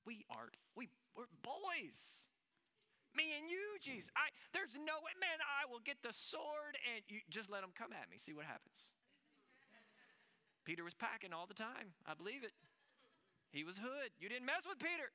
We 0.07 0.25
are, 0.31 0.55
we, 0.79 0.89
we're 1.19 1.31
boys. 1.43 2.31
Me 3.15 3.33
and 3.41 3.51
you, 3.51 3.81
Jesus. 3.81 4.11
I, 4.15 4.31
there's 4.53 4.77
no 4.77 5.03
way, 5.03 5.15
man, 5.19 5.41
I 5.43 5.67
will 5.71 5.81
get 5.81 5.99
the 6.03 6.13
sword 6.13 6.79
and 6.95 7.03
you 7.09 7.25
just 7.31 7.51
let 7.51 7.63
them 7.63 7.73
come 7.75 7.91
at 7.91 8.11
me. 8.11 8.19
See 8.19 8.35
what 8.35 8.45
happens. 8.45 8.93
Peter 10.67 10.85
was 10.85 10.95
packing 10.95 11.33
all 11.33 11.47
the 11.47 11.55
time. 11.55 11.95
I 12.05 12.15
believe 12.15 12.43
it. 12.45 12.53
He 13.57 13.65
was 13.65 13.81
hood. 13.81 14.13
You 14.21 14.29
didn't 14.29 14.45
mess 14.45 14.69
with 14.69 14.77
Peter. 14.77 15.09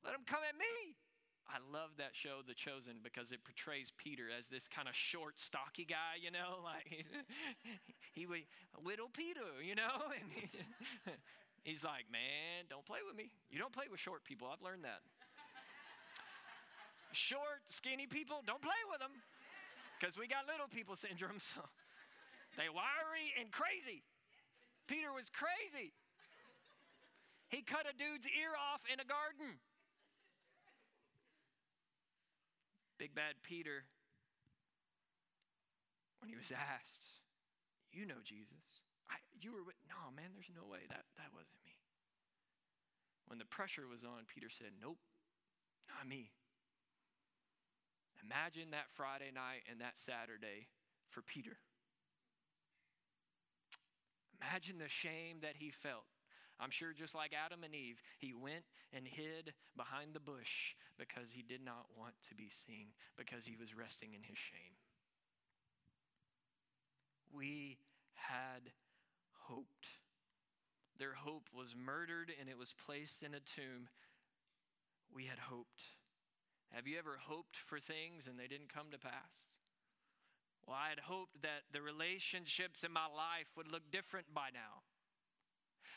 Let 0.00 0.16
him 0.16 0.24
come 0.24 0.40
at 0.40 0.56
me. 0.56 0.96
I 1.44 1.60
love 1.60 2.00
that 2.00 2.16
show, 2.16 2.40
The 2.40 2.56
Chosen, 2.56 3.04
because 3.04 3.36
it 3.36 3.44
portrays 3.44 3.92
Peter 4.00 4.32
as 4.32 4.48
this 4.48 4.64
kind 4.64 4.88
of 4.88 4.96
short, 4.96 5.36
stocky 5.36 5.84
guy, 5.84 6.16
you 6.16 6.32
know, 6.32 6.64
like 6.64 6.88
he 8.16 8.24
would 8.24 8.48
little 8.80 9.12
Peter, 9.12 9.44
you 9.60 9.76
know, 9.76 10.08
and 10.16 10.24
he, 10.32 10.48
he's 11.68 11.84
like, 11.84 12.08
man, 12.08 12.64
don't 12.72 12.88
play 12.88 13.04
with 13.06 13.12
me. 13.12 13.28
You 13.52 13.60
don't 13.60 13.76
play 13.76 13.84
with 13.92 14.00
short 14.00 14.24
people. 14.24 14.48
I've 14.48 14.64
learned 14.64 14.88
that. 14.88 15.04
short, 17.12 17.60
skinny 17.68 18.06
people, 18.06 18.40
don't 18.46 18.62
play 18.64 18.80
with 18.88 19.04
them 19.04 19.12
because 20.00 20.16
we 20.16 20.28
got 20.32 20.48
little 20.48 20.68
people 20.72 20.96
syndrome, 20.96 21.36
so 21.36 21.60
they 22.56 22.72
wiry 22.72 23.36
and 23.36 23.52
crazy. 23.52 24.00
Peter 24.86 25.12
was 25.12 25.30
crazy. 25.32 25.92
He 27.48 27.62
cut 27.62 27.86
a 27.88 27.94
dude's 27.96 28.26
ear 28.26 28.52
off 28.56 28.82
in 28.90 29.00
a 29.00 29.06
garden. 29.06 29.60
Big 32.98 33.14
bad 33.14 33.34
Peter, 33.42 33.84
when 36.20 36.30
he 36.30 36.36
was 36.36 36.52
asked, 36.52 37.06
You 37.92 38.06
know 38.06 38.22
Jesus. 38.24 38.82
I, 39.10 39.20
you 39.40 39.52
were 39.52 39.62
with, 39.62 39.76
no, 39.88 40.08
man, 40.14 40.32
there's 40.32 40.50
no 40.54 40.64
way. 40.64 40.86
That, 40.88 41.04
that 41.18 41.34
wasn't 41.34 41.60
me. 41.66 41.76
When 43.26 43.38
the 43.38 43.48
pressure 43.48 43.84
was 43.90 44.04
on, 44.04 44.24
Peter 44.26 44.48
said, 44.48 44.78
Nope, 44.80 45.00
not 45.88 46.08
me. 46.08 46.32
Imagine 48.24 48.70
that 48.72 48.88
Friday 48.96 49.30
night 49.34 49.68
and 49.70 49.80
that 49.80 49.98
Saturday 49.98 50.68
for 51.10 51.20
Peter. 51.20 51.58
Imagine 54.50 54.78
the 54.78 54.88
shame 54.88 55.38
that 55.42 55.56
he 55.56 55.70
felt. 55.70 56.04
I'm 56.60 56.70
sure 56.70 56.92
just 56.92 57.14
like 57.14 57.32
Adam 57.34 57.64
and 57.64 57.74
Eve, 57.74 58.00
he 58.18 58.32
went 58.32 58.64
and 58.92 59.06
hid 59.06 59.54
behind 59.76 60.14
the 60.14 60.20
bush 60.20 60.74
because 60.98 61.30
he 61.32 61.42
did 61.42 61.64
not 61.64 61.86
want 61.98 62.14
to 62.28 62.34
be 62.34 62.48
seen, 62.48 62.88
because 63.16 63.44
he 63.44 63.56
was 63.56 63.74
resting 63.74 64.14
in 64.14 64.22
his 64.22 64.38
shame. 64.38 64.78
We 67.32 67.78
had 68.14 68.70
hoped. 69.48 69.88
Their 70.98 71.14
hope 71.14 71.48
was 71.52 71.74
murdered 71.74 72.30
and 72.38 72.48
it 72.48 72.58
was 72.58 72.74
placed 72.86 73.22
in 73.24 73.34
a 73.34 73.40
tomb. 73.40 73.88
We 75.12 75.24
had 75.24 75.38
hoped. 75.38 75.82
Have 76.70 76.86
you 76.86 76.98
ever 76.98 77.18
hoped 77.20 77.56
for 77.56 77.80
things 77.80 78.28
and 78.28 78.38
they 78.38 78.46
didn't 78.46 78.72
come 78.72 78.86
to 78.92 78.98
pass? 78.98 79.53
Well, 80.66 80.76
I 80.80 80.88
had 80.88 81.00
hoped 81.00 81.42
that 81.42 81.68
the 81.72 81.82
relationships 81.82 82.84
in 82.84 82.92
my 82.92 83.06
life 83.06 83.52
would 83.56 83.70
look 83.70 83.90
different 83.92 84.32
by 84.32 84.48
now. 84.52 84.84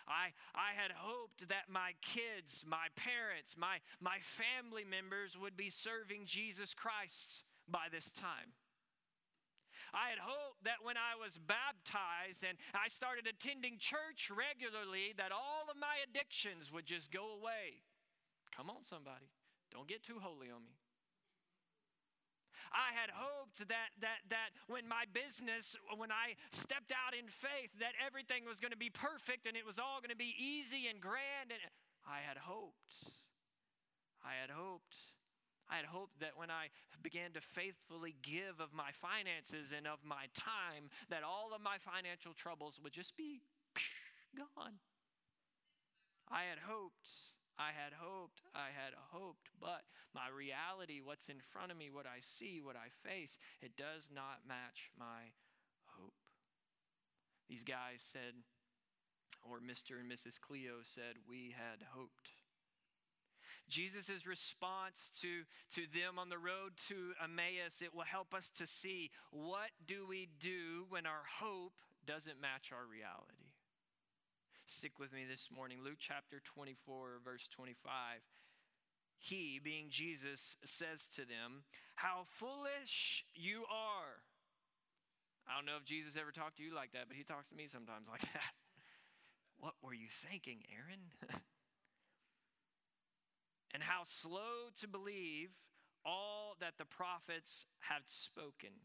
I, 0.07 0.31
I 0.55 0.71
had 0.75 0.91
hoped 0.95 1.47
that 1.49 1.67
my 1.67 1.91
kids, 2.01 2.63
my 2.67 2.87
parents, 2.95 3.55
my, 3.57 3.79
my 3.99 4.19
family 4.23 4.83
members 4.87 5.37
would 5.37 5.55
be 5.55 5.69
serving 5.69 6.25
Jesus 6.25 6.73
Christ 6.73 7.43
by 7.67 7.91
this 7.91 8.09
time. 8.11 8.55
I 9.93 10.09
had 10.09 10.19
hoped 10.19 10.63
that 10.63 10.83
when 10.83 10.95
I 10.95 11.15
was 11.19 11.39
baptized 11.39 12.43
and 12.43 12.57
I 12.75 12.87
started 12.87 13.27
attending 13.27 13.79
church 13.79 14.31
regularly, 14.31 15.15
that 15.15 15.31
all 15.31 15.67
of 15.71 15.79
my 15.79 16.03
addictions 16.03 16.71
would 16.71 16.85
just 16.87 17.11
go 17.11 17.35
away. 17.35 17.83
Come 18.55 18.69
on, 18.69 18.83
somebody. 18.83 19.31
Don't 19.71 19.87
get 19.87 20.03
too 20.03 20.19
holy 20.19 20.51
on 20.51 20.63
me. 20.63 20.75
I 22.71 22.93
had 22.93 23.09
hoped 23.13 23.59
that 23.67 23.91
that 24.01 24.25
that 24.29 24.49
when 24.67 24.87
my 24.87 25.05
business, 25.11 25.75
when 25.95 26.11
I 26.11 26.35
stepped 26.51 26.91
out 26.91 27.13
in 27.17 27.27
faith, 27.27 27.71
that 27.79 27.93
everything 27.99 28.45
was 28.45 28.59
going 28.59 28.75
to 28.75 28.79
be 28.79 28.89
perfect 28.89 29.47
and 29.47 29.55
it 29.55 29.65
was 29.65 29.79
all 29.79 29.99
going 29.99 30.13
to 30.13 30.19
be 30.19 30.35
easy 30.37 30.87
and 30.87 31.01
grand. 31.01 31.51
And 31.51 31.61
I 32.05 32.19
had 32.25 32.37
hoped. 32.37 33.13
I 34.23 34.39
had 34.41 34.49
hoped 34.49 34.95
I 35.69 35.75
had 35.75 35.85
hoped 35.85 36.19
that 36.21 36.37
when 36.37 36.49
I 36.49 36.69
began 37.03 37.31
to 37.33 37.41
faithfully 37.41 38.15
give 38.21 38.59
of 38.59 38.73
my 38.73 38.91
finances 38.91 39.73
and 39.75 39.85
of 39.85 39.99
my 40.03 40.31
time, 40.33 40.89
that 41.09 41.23
all 41.23 41.51
of 41.53 41.61
my 41.61 41.77
financial 41.77 42.33
troubles 42.33 42.79
would 42.81 42.93
just 42.93 43.17
be 43.17 43.41
gone. 44.35 44.79
I 46.31 46.43
had 46.47 46.59
hoped, 46.63 47.07
I 47.57 47.73
had 47.73 47.93
hoped, 47.97 48.41
I 48.53 48.69
had 48.69 48.93
hoped, 49.11 49.49
but 49.59 49.81
my 50.13 50.29
reality, 50.29 51.01
what's 51.03 51.27
in 51.27 51.41
front 51.51 51.71
of 51.71 51.77
me, 51.77 51.89
what 51.91 52.05
I 52.05 52.21
see, 52.21 52.61
what 52.61 52.75
I 52.75 52.93
face, 53.07 53.37
it 53.61 53.75
does 53.75 54.09
not 54.13 54.45
match 54.47 54.93
my 54.97 55.33
hope. 55.97 56.13
These 57.49 57.63
guys 57.63 58.01
said, 58.01 58.37
or 59.41 59.57
Mr. 59.57 59.99
and 59.99 60.11
Mrs. 60.11 60.39
Cleo 60.39 60.83
said, 60.83 61.17
we 61.27 61.55
had 61.57 61.81
hoped. 61.93 62.29
Jesus' 63.69 64.25
response 64.25 65.11
to, 65.21 65.43
to 65.71 65.87
them 65.91 66.17
on 66.17 66.29
the 66.29 66.37
road 66.37 66.77
to 66.87 67.13
Emmaus, 67.21 67.81
it 67.81 67.93
will 67.93 68.03
help 68.03 68.33
us 68.33 68.49
to 68.55 68.65
see 68.65 69.11
what 69.31 69.71
do 69.85 70.05
we 70.07 70.29
do 70.39 70.85
when 70.89 71.05
our 71.05 71.23
hope 71.39 71.73
doesn't 72.05 72.39
match 72.39 72.71
our 72.71 72.85
reality. 72.85 73.36
Stick 74.69 74.99
with 74.99 75.13
me 75.13 75.23
this 75.23 75.47
morning. 75.49 75.77
Luke 75.81 75.95
chapter 75.97 76.41
24, 76.43 77.21
verse 77.23 77.47
25. 77.47 78.19
He, 79.17 79.61
being 79.63 79.85
Jesus, 79.89 80.57
says 80.65 81.07
to 81.15 81.21
them, 81.21 81.63
How 81.95 82.25
foolish 82.27 83.23
you 83.33 83.63
are. 83.71 84.27
I 85.47 85.55
don't 85.55 85.65
know 85.65 85.77
if 85.79 85.85
Jesus 85.85 86.17
ever 86.19 86.31
talked 86.33 86.57
to 86.57 86.63
you 86.63 86.75
like 86.75 86.91
that, 86.91 87.07
but 87.07 87.15
he 87.15 87.23
talks 87.23 87.47
to 87.47 87.55
me 87.55 87.65
sometimes 87.65 88.07
like 88.11 88.21
that. 88.21 88.51
What 89.57 89.75
were 89.81 89.93
you 89.93 90.09
thinking, 90.11 90.59
Aaron? 90.69 91.15
and 93.73 93.81
how 93.81 94.01
slow 94.05 94.67
to 94.81 94.87
believe 94.87 95.51
all 96.05 96.57
that 96.59 96.73
the 96.77 96.85
prophets 96.85 97.67
have 97.79 98.03
spoken. 98.05 98.83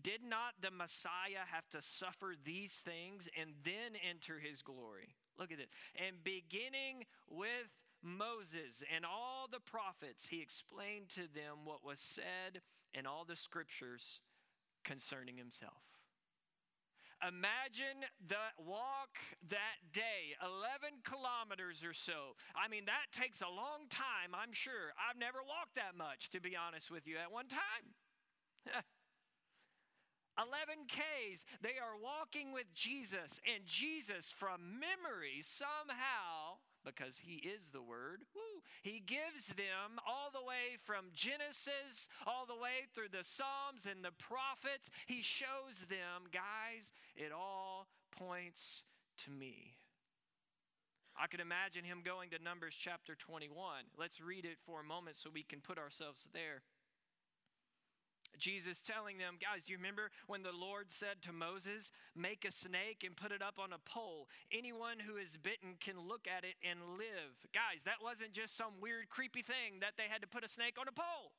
Did 0.00 0.22
not 0.26 0.54
the 0.60 0.70
Messiah 0.70 1.44
have 1.52 1.68
to 1.70 1.82
suffer 1.82 2.34
these 2.42 2.72
things 2.72 3.28
and 3.38 3.50
then 3.64 3.98
enter 4.08 4.38
his 4.38 4.62
glory? 4.62 5.16
Look 5.38 5.52
at 5.52 5.60
it. 5.60 5.68
And 5.94 6.24
beginning 6.24 7.04
with 7.28 7.68
Moses 8.02 8.82
and 8.94 9.04
all 9.04 9.48
the 9.50 9.60
prophets, 9.60 10.26
he 10.26 10.40
explained 10.40 11.08
to 11.10 11.22
them 11.32 11.64
what 11.64 11.84
was 11.84 12.00
said 12.00 12.62
in 12.94 13.06
all 13.06 13.24
the 13.24 13.36
scriptures 13.36 14.20
concerning 14.84 15.36
himself. 15.36 15.82
Imagine 17.22 18.02
the 18.18 18.50
walk 18.58 19.22
that 19.48 19.78
day, 19.92 20.34
11 20.42 21.06
kilometers 21.06 21.84
or 21.84 21.94
so. 21.94 22.34
I 22.58 22.66
mean, 22.66 22.86
that 22.86 23.14
takes 23.14 23.40
a 23.40 23.46
long 23.46 23.86
time, 23.88 24.34
I'm 24.34 24.52
sure. 24.52 24.90
I've 24.98 25.20
never 25.20 25.38
walked 25.38 25.76
that 25.76 25.94
much, 25.94 26.30
to 26.30 26.40
be 26.40 26.58
honest 26.58 26.90
with 26.90 27.06
you, 27.06 27.18
at 27.22 27.30
one 27.30 27.46
time. 27.46 27.94
11 30.42 30.86
Ks. 30.88 31.44
They 31.60 31.78
are 31.78 31.94
walking 31.94 32.52
with 32.52 32.74
Jesus, 32.74 33.40
and 33.46 33.64
Jesus, 33.66 34.34
from 34.36 34.80
memory, 34.80 35.42
somehow 35.42 36.58
because 36.84 37.18
he 37.18 37.36
is 37.36 37.68
the 37.68 37.82
word. 37.82 38.22
Woo. 38.34 38.62
He 38.82 39.00
gives 39.00 39.54
them 39.54 40.02
all 40.06 40.30
the 40.32 40.44
way 40.44 40.78
from 40.82 41.06
Genesis, 41.14 42.08
all 42.26 42.46
the 42.46 42.60
way 42.60 42.90
through 42.94 43.10
the 43.12 43.24
Psalms 43.24 43.86
and 43.88 44.04
the 44.04 44.10
prophets. 44.10 44.90
He 45.06 45.22
shows 45.22 45.86
them, 45.88 46.28
guys, 46.32 46.92
it 47.16 47.32
all 47.32 47.86
points 48.10 48.82
to 49.24 49.30
me. 49.30 49.76
I 51.16 51.26
could 51.26 51.40
imagine 51.40 51.84
him 51.84 52.00
going 52.04 52.30
to 52.30 52.42
Numbers 52.42 52.74
chapter 52.78 53.14
21. 53.14 53.84
Let's 53.98 54.20
read 54.20 54.44
it 54.44 54.56
for 54.64 54.80
a 54.80 54.84
moment 54.84 55.16
so 55.16 55.30
we 55.32 55.42
can 55.42 55.60
put 55.60 55.78
ourselves 55.78 56.26
there. 56.32 56.62
Jesus 58.38 58.80
telling 58.80 59.18
them, 59.18 59.36
guys, 59.40 59.64
do 59.64 59.72
you 59.72 59.78
remember 59.78 60.10
when 60.26 60.42
the 60.42 60.52
Lord 60.52 60.90
said 60.90 61.22
to 61.22 61.32
Moses, 61.32 61.92
Make 62.14 62.44
a 62.44 62.50
snake 62.50 63.04
and 63.04 63.16
put 63.16 63.32
it 63.32 63.42
up 63.42 63.58
on 63.58 63.72
a 63.72 63.78
pole? 63.78 64.28
Anyone 64.50 65.00
who 65.06 65.16
is 65.16 65.36
bitten 65.36 65.76
can 65.80 65.98
look 65.98 66.26
at 66.26 66.44
it 66.44 66.56
and 66.62 66.98
live. 66.98 67.46
Guys, 67.54 67.84
that 67.84 68.02
wasn't 68.02 68.32
just 68.32 68.56
some 68.56 68.80
weird, 68.80 69.08
creepy 69.08 69.42
thing 69.42 69.80
that 69.80 69.94
they 69.96 70.08
had 70.08 70.22
to 70.22 70.28
put 70.28 70.44
a 70.44 70.48
snake 70.48 70.76
on 70.80 70.88
a 70.88 70.92
pole. 70.92 71.32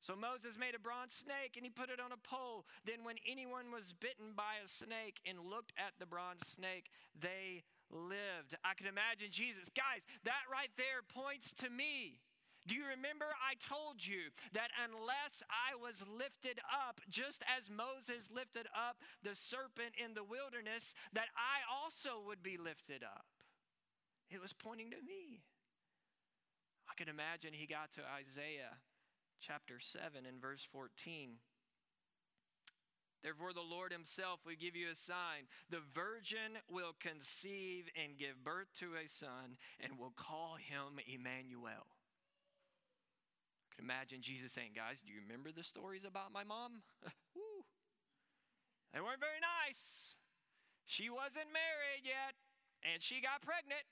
So 0.00 0.16
Moses 0.16 0.56
made 0.56 0.74
a 0.74 0.80
bronze 0.80 1.12
snake 1.12 1.56
and 1.56 1.64
he 1.64 1.70
put 1.70 1.90
it 1.90 2.00
on 2.00 2.10
a 2.10 2.16
pole. 2.16 2.64
Then, 2.86 3.04
when 3.04 3.16
anyone 3.28 3.70
was 3.70 3.92
bitten 3.92 4.32
by 4.34 4.56
a 4.64 4.66
snake 4.66 5.20
and 5.28 5.38
looked 5.38 5.72
at 5.76 5.92
the 6.00 6.06
bronze 6.06 6.40
snake, 6.48 6.88
they 7.12 7.64
lived. 7.92 8.56
I 8.64 8.72
can 8.72 8.86
imagine 8.86 9.28
Jesus. 9.30 9.68
Guys, 9.68 10.08
that 10.24 10.48
right 10.50 10.72
there 10.80 11.04
points 11.04 11.52
to 11.60 11.68
me. 11.68 12.20
Do 12.70 12.78
you 12.78 12.86
remember 12.86 13.26
I 13.34 13.58
told 13.58 13.98
you 13.98 14.30
that 14.54 14.70
unless 14.78 15.42
I 15.50 15.74
was 15.74 16.06
lifted 16.06 16.62
up, 16.70 17.02
just 17.10 17.42
as 17.42 17.66
Moses 17.66 18.30
lifted 18.30 18.70
up 18.70 19.02
the 19.26 19.34
serpent 19.34 19.98
in 19.98 20.14
the 20.14 20.22
wilderness, 20.22 20.94
that 21.10 21.34
I 21.34 21.66
also 21.66 22.22
would 22.22 22.46
be 22.46 22.62
lifted 22.62 23.02
up? 23.02 23.26
It 24.30 24.40
was 24.40 24.54
pointing 24.54 24.94
to 24.94 25.02
me. 25.02 25.42
I 26.86 26.94
can 26.94 27.10
imagine 27.10 27.58
he 27.58 27.66
got 27.66 27.90
to 27.98 28.06
Isaiah 28.06 28.78
chapter 29.42 29.82
7 29.82 30.22
and 30.22 30.38
verse 30.40 30.62
14. 30.70 31.42
Therefore, 33.20 33.52
the 33.52 33.66
Lord 33.66 33.90
Himself 33.90 34.46
will 34.46 34.54
give 34.54 34.78
you 34.78 34.94
a 34.94 34.94
sign. 34.94 35.50
The 35.74 35.82
virgin 35.92 36.62
will 36.70 36.94
conceive 37.00 37.90
and 37.98 38.16
give 38.16 38.46
birth 38.46 38.70
to 38.78 38.94
a 38.94 39.10
son, 39.10 39.58
and 39.82 39.98
will 39.98 40.14
call 40.14 40.54
him 40.54 41.02
Emmanuel 41.02 41.90
imagine 43.80 44.20
Jesus 44.20 44.52
saying, 44.52 44.76
Guys, 44.76 45.00
do 45.00 45.08
you 45.10 45.24
remember 45.24 45.50
the 45.50 45.64
stories 45.64 46.04
about 46.04 46.30
my 46.30 46.44
mom? 46.44 46.84
Woo. 47.34 47.64
They 48.92 49.00
weren't 49.00 49.24
very 49.24 49.40
nice. 49.40 50.14
She 50.84 51.08
wasn't 51.08 51.48
married 51.54 52.04
yet, 52.04 52.36
and 52.84 53.00
she 53.00 53.24
got 53.24 53.40
pregnant. 53.40 53.86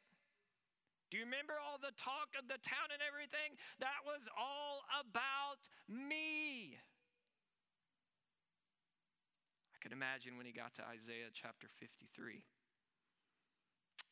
Do 1.08 1.16
you 1.16 1.24
remember 1.24 1.56
all 1.56 1.80
the 1.80 1.96
talk 1.96 2.36
of 2.36 2.52
the 2.52 2.60
town 2.60 2.92
and 2.92 3.00
everything? 3.00 3.56
That 3.80 4.04
was 4.04 4.28
all 4.36 4.84
about 4.92 5.64
me. 5.88 6.76
I 9.72 9.76
could 9.80 9.94
imagine 9.94 10.36
when 10.36 10.44
he 10.44 10.52
got 10.52 10.74
to 10.76 10.84
Isaiah 10.84 11.32
chapter 11.32 11.70
53. 11.80 12.44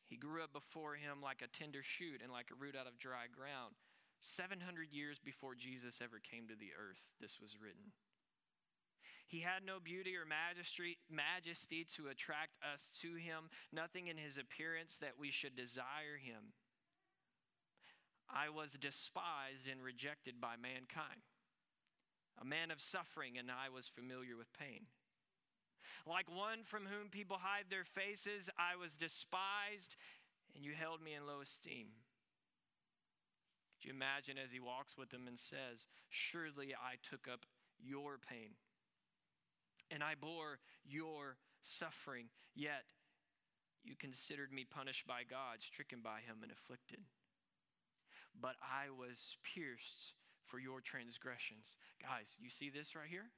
He 0.07 0.15
grew 0.15 0.41
up 0.41 0.53
before 0.53 0.95
him 0.95 1.21
like 1.21 1.43
a 1.43 1.51
tender 1.51 1.83
shoot 1.83 2.23
and 2.23 2.31
like 2.31 2.49
a 2.49 2.57
root 2.57 2.73
out 2.73 2.87
of 2.87 2.97
dry 2.97 3.27
ground. 3.27 3.75
700 4.19 4.91
years 4.91 5.19
before 5.23 5.55
Jesus 5.55 5.99
ever 6.01 6.19
came 6.19 6.47
to 6.47 6.55
the 6.55 6.71
earth, 6.73 7.01
this 7.21 7.39
was 7.41 7.57
written. 7.61 7.93
He 9.27 9.41
had 9.41 9.65
no 9.65 9.79
beauty 9.83 10.15
or 10.15 10.25
majesty, 10.25 10.97
majesty 11.11 11.85
to 11.95 12.07
attract 12.07 12.55
us 12.63 12.89
to 13.01 13.15
him, 13.15 13.51
nothing 13.73 14.07
in 14.07 14.17
his 14.17 14.37
appearance 14.37 14.97
that 14.99 15.19
we 15.19 15.31
should 15.31 15.55
desire 15.55 16.15
him. 16.15 16.55
I 18.29 18.49
was 18.49 18.73
despised 18.79 19.67
and 19.69 19.83
rejected 19.83 20.39
by 20.39 20.55
mankind, 20.55 21.27
a 22.39 22.45
man 22.45 22.71
of 22.71 22.81
suffering, 22.81 23.37
and 23.37 23.51
I 23.51 23.67
was 23.67 23.87
familiar 23.87 24.37
with 24.37 24.51
pain. 24.57 24.87
Like 26.05 26.29
one 26.29 26.63
from 26.63 26.83
whom 26.85 27.09
people 27.09 27.37
hide 27.39 27.65
their 27.69 27.83
faces, 27.83 28.49
I 28.57 28.75
was 28.75 28.95
despised, 28.95 29.95
and 30.55 30.63
you 30.63 30.71
held 30.71 31.01
me 31.01 31.13
in 31.13 31.27
low 31.27 31.41
esteem. 31.41 31.87
Could 33.77 33.89
you 33.89 33.93
imagine 33.93 34.37
as 34.37 34.51
he 34.51 34.59
walks 34.59 34.97
with 34.97 35.09
them 35.09 35.27
and 35.27 35.37
says, 35.37 35.87
Surely 36.09 36.73
I 36.73 36.95
took 37.07 37.27
up 37.31 37.45
your 37.79 38.17
pain, 38.17 38.57
and 39.91 40.03
I 40.03 40.15
bore 40.19 40.59
your 40.83 41.37
suffering, 41.61 42.25
yet 42.55 42.85
you 43.83 43.95
considered 43.95 44.51
me 44.51 44.65
punished 44.65 45.05
by 45.05 45.21
God, 45.29 45.61
stricken 45.61 45.99
by 46.03 46.19
him, 46.25 46.37
and 46.41 46.51
afflicted. 46.51 46.99
But 48.39 48.55
I 48.61 48.89
was 48.89 49.37
pierced 49.43 50.13
for 50.45 50.59
your 50.59 50.81
transgressions. 50.81 51.77
Guys, 52.01 52.35
you 52.39 52.49
see 52.49 52.69
this 52.69 52.95
right 52.95 53.09
here? 53.09 53.29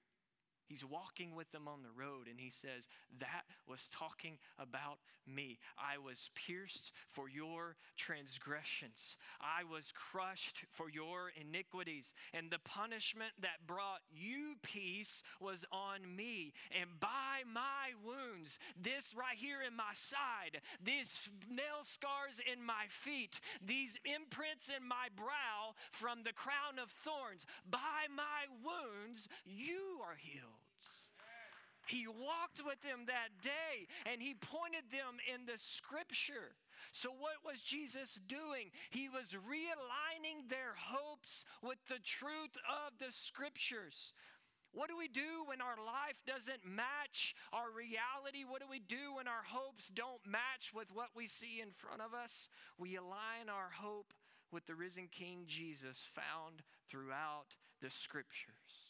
He's 0.69 0.85
walking 0.85 1.33
with 1.35 1.51
them 1.51 1.67
on 1.67 1.81
the 1.81 1.89
road 1.89 2.27
and 2.29 2.39
he 2.39 2.51
says, 2.51 2.87
That 3.19 3.43
was 3.67 3.89
talking 3.91 4.37
about 4.59 4.99
me. 5.25 5.57
I 5.77 5.97
was 5.97 6.29
pierced 6.35 6.91
for 7.07 7.27
your 7.27 7.75
transgressions, 7.97 9.17
I 9.41 9.63
was 9.63 9.91
crushed 9.91 10.65
for 10.71 10.87
your 10.89 11.31
iniquities. 11.41 12.13
And 12.33 12.51
the 12.51 12.59
punishment 12.59 13.31
that 13.41 13.65
brought 13.65 14.01
you 14.13 14.55
peace 14.61 15.23
was 15.41 15.65
on 15.71 16.15
me. 16.15 16.53
And 16.79 16.99
by 16.99 17.41
my 17.51 17.97
wounds, 18.05 18.59
this 18.79 19.13
right 19.17 19.37
here 19.37 19.59
in 19.65 19.75
my 19.75 19.93
side, 19.93 20.61
these 20.83 21.17
nail 21.49 21.81
scars 21.83 22.39
in 22.45 22.63
my 22.63 22.85
feet, 22.89 23.39
these 23.65 23.97
imprints 24.05 24.69
in 24.69 24.87
my 24.87 25.09
brow 25.15 25.73
from 25.91 26.19
the 26.23 26.33
crown 26.33 26.77
of 26.81 26.89
thorns, 26.89 27.45
by 27.69 28.05
my 28.15 28.45
wounds, 28.61 29.27
you 29.45 29.99
are 30.05 30.15
healed. 30.15 30.58
He 31.89 32.05
walked 32.05 32.61
with 32.63 32.79
them 32.85 33.09
that 33.09 33.41
day 33.41 33.89
and 34.05 34.21
he 34.21 34.37
pointed 34.37 34.93
them 34.93 35.17
in 35.25 35.49
the 35.49 35.57
scripture. 35.57 36.53
So, 36.91 37.09
what 37.09 37.41
was 37.43 37.61
Jesus 37.61 38.19
doing? 38.27 38.69
He 38.91 39.09
was 39.09 39.33
realigning 39.33 40.49
their 40.49 40.77
hopes 40.77 41.45
with 41.63 41.81
the 41.89 41.97
truth 41.97 42.53
of 42.69 42.93
the 42.99 43.11
scriptures. 43.11 44.13
What 44.71 44.87
do 44.87 44.97
we 44.97 45.07
do 45.07 45.41
when 45.45 45.61
our 45.61 45.81
life 45.81 46.21
doesn't 46.27 46.61
match 46.61 47.33
our 47.51 47.73
reality? 47.73 48.45
What 48.45 48.61
do 48.61 48.67
we 48.69 48.79
do 48.79 49.17
when 49.17 49.27
our 49.27 49.49
hopes 49.49 49.89
don't 49.89 50.21
match 50.29 50.69
with 50.73 50.93
what 50.93 51.09
we 51.15 51.25
see 51.25 51.59
in 51.59 51.71
front 51.73 52.01
of 52.01 52.13
us? 52.13 52.49
We 52.77 52.95
align 52.95 53.49
our 53.49 53.73
hope 53.81 54.13
with 54.51 54.67
the 54.67 54.75
risen 54.75 55.09
King 55.09 55.45
Jesus 55.47 56.05
found 56.05 56.61
throughout 56.87 57.57
the 57.81 57.89
scriptures 57.89 58.88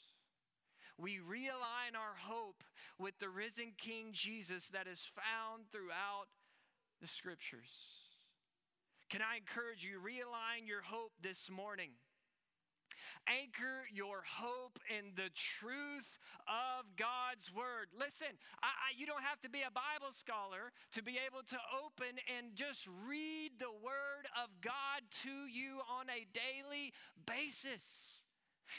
we 0.99 1.19
realign 1.19 1.95
our 1.95 2.15
hope 2.27 2.63
with 2.97 3.17
the 3.19 3.29
risen 3.29 3.71
King 3.77 4.07
Jesus 4.11 4.69
that 4.69 4.87
is 4.87 5.09
found 5.15 5.71
throughout 5.71 6.27
the 7.01 7.07
scriptures. 7.07 8.03
Can 9.09 9.21
I 9.21 9.37
encourage 9.37 9.83
you, 9.83 9.97
realign 9.97 10.67
your 10.67 10.83
hope 10.83 11.13
this 11.21 11.49
morning? 11.49 11.91
Anchor 13.27 13.87
your 13.93 14.23
hope 14.27 14.79
in 14.89 15.13
the 15.15 15.29
truth 15.33 16.19
of 16.47 16.85
God's 16.97 17.53
word. 17.53 17.89
Listen, 17.97 18.35
I, 18.61 18.67
I, 18.67 18.89
you 18.97 19.05
don't 19.05 19.23
have 19.23 19.39
to 19.41 19.49
be 19.49 19.61
a 19.61 19.71
Bible 19.71 20.11
scholar 20.11 20.71
to 20.93 21.01
be 21.01 21.17
able 21.25 21.41
to 21.47 21.57
open 21.73 22.19
and 22.37 22.55
just 22.55 22.87
read 23.07 23.57
the 23.57 23.71
word 23.71 24.27
of 24.35 24.49
God 24.61 25.07
to 25.23 25.47
you 25.49 25.79
on 25.89 26.09
a 26.09 26.27
daily 26.33 26.93
basis. 27.25 28.23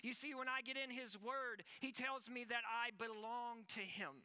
You 0.03 0.15
see, 0.15 0.35
when 0.35 0.49
I 0.49 0.63
get 0.63 0.77
in 0.77 0.91
His 0.91 1.21
Word, 1.21 1.65
He 1.81 1.93
tells 1.93 2.29
me 2.29 2.45
that 2.45 2.63
I 2.67 2.91
belong 2.97 3.65
to 3.75 3.81
Him. 3.81 4.23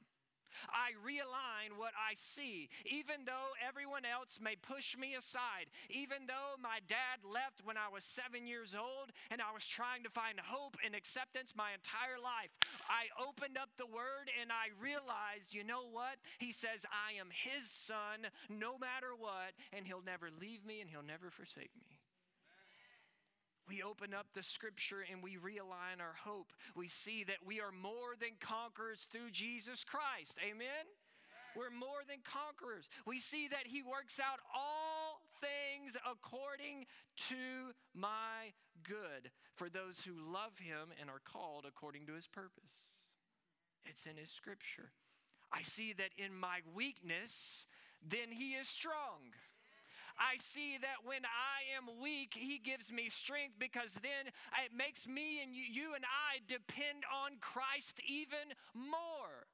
I 0.69 0.95
realign 1.03 1.77
what 1.77 1.93
I 1.95 2.13
see, 2.15 2.69
even 2.85 3.25
though 3.25 3.55
everyone 3.59 4.05
else 4.05 4.39
may 4.41 4.55
push 4.55 4.97
me 4.97 5.15
aside, 5.15 5.67
even 5.89 6.27
though 6.27 6.55
my 6.61 6.79
dad 6.87 7.27
left 7.27 7.63
when 7.63 7.77
I 7.77 7.91
was 7.91 8.03
seven 8.03 8.47
years 8.47 8.75
old 8.75 9.11
and 9.29 9.41
I 9.41 9.51
was 9.53 9.65
trying 9.65 10.03
to 10.03 10.09
find 10.09 10.39
hope 10.39 10.77
and 10.83 10.95
acceptance 10.95 11.53
my 11.55 11.73
entire 11.73 12.19
life. 12.21 12.51
I 12.87 13.11
opened 13.19 13.57
up 13.57 13.69
the 13.77 13.89
word 13.89 14.31
and 14.39 14.51
I 14.51 14.71
realized, 14.79 15.53
you 15.53 15.63
know 15.63 15.85
what? 15.91 16.17
He 16.39 16.51
says, 16.51 16.85
I 16.87 17.19
am 17.19 17.29
his 17.31 17.69
son 17.69 18.31
no 18.49 18.77
matter 18.77 19.15
what, 19.17 19.53
and 19.73 19.85
he'll 19.85 20.05
never 20.05 20.29
leave 20.29 20.65
me 20.65 20.81
and 20.81 20.89
he'll 20.89 21.03
never 21.03 21.29
forsake 21.29 21.75
me 21.75 21.94
open 23.85 24.13
up 24.13 24.27
the 24.33 24.43
scripture 24.43 25.05
and 25.11 25.21
we 25.21 25.37
realign 25.37 26.01
our 26.01 26.15
hope. 26.23 26.51
We 26.75 26.87
see 26.87 27.23
that 27.25 27.45
we 27.45 27.61
are 27.61 27.71
more 27.71 28.17
than 28.19 28.31
conquerors 28.39 29.07
through 29.11 29.31
Jesus 29.31 29.83
Christ. 29.83 30.37
Amen? 30.43 30.89
We're 31.55 31.71
more 31.71 32.03
than 32.07 32.17
conquerors. 32.25 32.89
We 33.07 33.19
see 33.19 33.47
that 33.47 33.67
He 33.67 33.81
works 33.81 34.19
out 34.19 34.39
all 34.53 35.21
things 35.39 35.95
according 36.03 36.85
to 37.29 37.71
my 37.93 38.51
good 38.83 39.31
for 39.55 39.69
those 39.69 40.01
who 40.01 40.13
love 40.13 40.59
Him 40.59 40.91
and 40.99 41.09
are 41.09 41.23
called 41.23 41.65
according 41.65 42.07
to 42.07 42.13
His 42.13 42.27
purpose. 42.27 43.05
It's 43.85 44.05
in 44.05 44.17
His 44.17 44.29
scripture. 44.29 44.91
I 45.51 45.61
see 45.61 45.93
that 45.93 46.11
in 46.17 46.35
my 46.35 46.59
weakness, 46.75 47.67
then 48.05 48.31
He 48.31 48.53
is 48.53 48.67
strong. 48.67 49.31
I 50.17 50.37
see 50.37 50.77
that 50.81 51.03
when 51.03 51.25
I 51.25 51.75
am 51.75 52.01
weak, 52.01 52.33
He 52.35 52.57
gives 52.57 52.91
me 52.91 53.09
strength 53.09 53.55
because 53.59 53.93
then 54.01 54.31
it 54.63 54.71
makes 54.75 55.07
me 55.07 55.43
and 55.43 55.53
you, 55.55 55.95
and 55.95 56.05
I 56.05 56.39
depend 56.47 57.03
on 57.11 57.37
Christ 57.41 58.01
even 58.07 58.55
more 58.73 59.47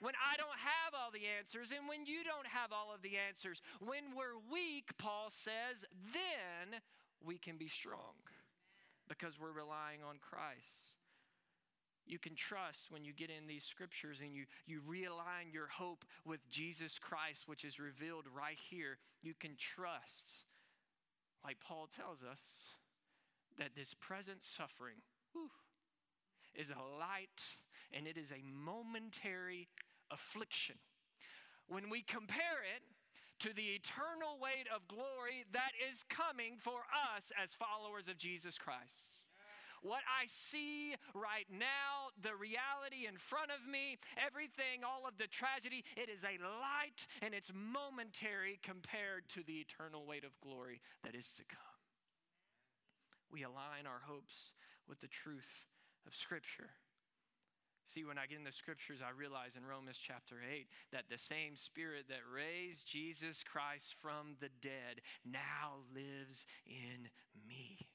when 0.00 0.14
I 0.14 0.36
don't 0.36 0.60
have 0.60 0.92
all 0.94 1.10
the 1.10 1.26
answers 1.38 1.72
and 1.72 1.88
when 1.88 2.06
you 2.06 2.22
don't 2.24 2.46
have 2.46 2.72
all 2.72 2.94
of 2.94 3.02
the 3.02 3.16
answers. 3.16 3.62
When 3.80 4.14
we're 4.14 4.38
weak, 4.52 4.96
Paul 4.98 5.28
says, 5.30 5.84
then 6.12 6.80
we 7.24 7.38
can 7.38 7.56
be 7.56 7.68
strong 7.68 8.20
because 9.08 9.40
we're 9.40 9.52
relying 9.52 10.02
on 10.06 10.18
Christ. 10.20 10.95
You 12.06 12.18
can 12.18 12.36
trust 12.36 12.90
when 12.90 13.04
you 13.04 13.12
get 13.12 13.30
in 13.30 13.48
these 13.48 13.64
scriptures 13.64 14.20
and 14.20 14.32
you, 14.32 14.44
you 14.66 14.80
realign 14.88 15.52
your 15.52 15.66
hope 15.66 16.04
with 16.24 16.48
Jesus 16.50 16.98
Christ, 16.98 17.44
which 17.46 17.64
is 17.64 17.80
revealed 17.80 18.26
right 18.34 18.58
here. 18.70 18.98
You 19.22 19.34
can 19.34 19.56
trust, 19.58 20.44
like 21.44 21.56
Paul 21.60 21.88
tells 21.94 22.22
us, 22.22 22.68
that 23.58 23.74
this 23.74 23.94
present 23.94 24.44
suffering 24.44 25.02
whew, 25.32 25.50
is 26.54 26.70
a 26.70 26.98
light 26.98 27.42
and 27.92 28.06
it 28.06 28.16
is 28.16 28.30
a 28.30 28.42
momentary 28.44 29.68
affliction. 30.10 30.76
When 31.68 31.90
we 31.90 32.02
compare 32.02 32.62
it 32.76 32.82
to 33.40 33.54
the 33.54 33.74
eternal 33.74 34.38
weight 34.40 34.68
of 34.74 34.86
glory 34.86 35.44
that 35.52 35.72
is 35.90 36.04
coming 36.08 36.56
for 36.60 36.86
us 37.16 37.32
as 37.42 37.54
followers 37.54 38.06
of 38.08 38.16
Jesus 38.16 38.58
Christ 38.58 39.25
what 39.82 40.02
I 40.06 40.26
see 40.26 40.94
right 41.14 41.46
now, 41.50 42.14
the 42.20 42.34
reality 42.34 43.06
in 43.06 43.16
front 43.16 43.50
of 43.50 43.68
me, 43.68 43.98
everything, 44.16 44.84
all 44.84 45.06
of 45.06 45.18
the 45.18 45.26
tragedy, 45.26 45.84
it 45.96 46.08
is 46.08 46.24
a 46.24 46.40
light 46.42 47.06
and 47.22 47.34
it's 47.34 47.50
momentary 47.54 48.58
compared 48.62 49.28
to 49.30 49.42
the 49.42 49.64
eternal 49.64 50.06
weight 50.06 50.24
of 50.24 50.40
glory 50.40 50.80
that 51.04 51.14
is 51.14 51.32
to 51.34 51.44
come. 51.44 51.58
We 53.30 53.42
align 53.42 53.86
our 53.86 54.02
hopes 54.06 54.52
with 54.88 55.00
the 55.00 55.08
truth 55.08 55.66
of 56.06 56.14
Scripture. 56.14 56.70
See, 57.86 58.04
when 58.04 58.18
I 58.18 58.26
get 58.26 58.38
in 58.38 58.44
the 58.44 58.50
scriptures, 58.50 59.00
I 59.00 59.16
realize 59.16 59.54
in 59.56 59.64
Romans 59.64 59.96
chapter 59.96 60.42
8 60.42 60.66
that 60.90 61.04
the 61.08 61.18
same 61.18 61.54
Spirit 61.54 62.06
that 62.08 62.26
raised 62.26 62.84
Jesus 62.84 63.44
Christ 63.44 63.94
from 64.02 64.34
the 64.40 64.50
dead 64.60 65.02
now 65.24 65.86
lives 65.94 66.46
in 66.66 67.10
me. 67.46 67.86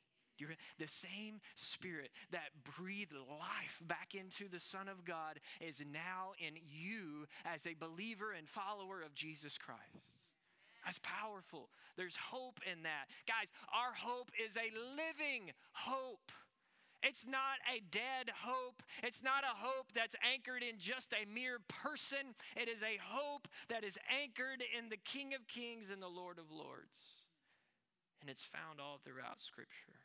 The 0.79 0.87
same 0.87 1.41
spirit 1.55 2.09
that 2.31 2.63
breathed 2.77 3.13
life 3.13 3.81
back 3.87 4.13
into 4.13 4.49
the 4.49 4.59
Son 4.59 4.87
of 4.87 5.05
God 5.05 5.39
is 5.59 5.81
now 5.81 6.31
in 6.39 6.55
you 6.69 7.27
as 7.45 7.65
a 7.65 7.73
believer 7.73 8.31
and 8.31 8.47
follower 8.47 9.01
of 9.01 9.13
Jesus 9.15 9.57
Christ. 9.57 10.21
That's 10.85 10.99
powerful. 11.03 11.69
There's 11.95 12.15
hope 12.15 12.59
in 12.65 12.83
that. 12.83 13.05
Guys, 13.27 13.51
our 13.69 13.93
hope 13.93 14.31
is 14.43 14.57
a 14.57 14.73
living 14.73 15.51
hope. 15.73 16.31
It's 17.03 17.25
not 17.25 17.57
a 17.65 17.81
dead 17.81 18.29
hope. 18.43 18.83
It's 19.01 19.23
not 19.23 19.43
a 19.43 19.57
hope 19.57 19.91
that's 19.93 20.15
anchored 20.21 20.61
in 20.61 20.77
just 20.77 21.13
a 21.13 21.25
mere 21.25 21.57
person. 21.67 22.37
It 22.55 22.69
is 22.69 22.83
a 22.83 23.01
hope 23.01 23.47
that 23.69 23.83
is 23.83 23.97
anchored 24.09 24.63
in 24.77 24.89
the 24.89 24.97
King 24.97 25.33
of 25.33 25.47
Kings 25.47 25.89
and 25.91 26.01
the 26.01 26.07
Lord 26.07 26.37
of 26.37 26.51
Lords. 26.51 27.25
And 28.21 28.29
it's 28.29 28.43
found 28.43 28.79
all 28.79 28.99
throughout 29.03 29.41
Scripture. 29.41 29.97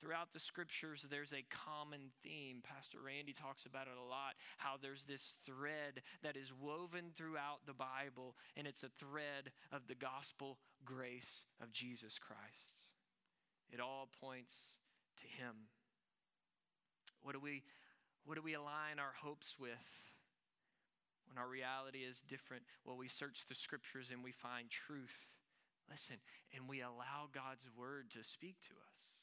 Throughout 0.00 0.32
the 0.32 0.40
scriptures, 0.40 1.04
there's 1.10 1.34
a 1.34 1.44
common 1.50 2.00
theme. 2.24 2.62
Pastor 2.64 2.98
Randy 3.04 3.34
talks 3.34 3.66
about 3.66 3.86
it 3.86 4.00
a 4.00 4.08
lot 4.08 4.32
how 4.56 4.76
there's 4.80 5.04
this 5.04 5.34
thread 5.44 6.00
that 6.22 6.36
is 6.36 6.52
woven 6.58 7.12
throughout 7.14 7.66
the 7.66 7.74
Bible, 7.74 8.34
and 8.56 8.66
it's 8.66 8.82
a 8.82 8.88
thread 8.88 9.52
of 9.70 9.88
the 9.88 9.94
gospel 9.94 10.56
grace 10.86 11.44
of 11.62 11.72
Jesus 11.72 12.18
Christ. 12.18 12.86
It 13.70 13.78
all 13.80 14.08
points 14.22 14.56
to 15.20 15.26
Him. 15.26 15.68
What 17.22 17.34
do 17.34 17.40
we, 17.40 17.62
what 18.24 18.36
do 18.36 18.42
we 18.42 18.54
align 18.54 18.98
our 18.98 19.12
hopes 19.22 19.56
with? 19.60 20.10
When 21.28 21.36
our 21.36 21.48
reality 21.48 21.98
is 21.98 22.22
different, 22.26 22.64
well, 22.84 22.96
we 22.96 23.06
search 23.06 23.44
the 23.48 23.54
scriptures 23.54 24.10
and 24.10 24.24
we 24.24 24.32
find 24.32 24.70
truth. 24.70 25.28
Listen, 25.88 26.16
and 26.56 26.68
we 26.68 26.80
allow 26.80 27.28
God's 27.32 27.68
word 27.76 28.10
to 28.12 28.24
speak 28.24 28.56
to 28.62 28.74
us. 28.90 29.19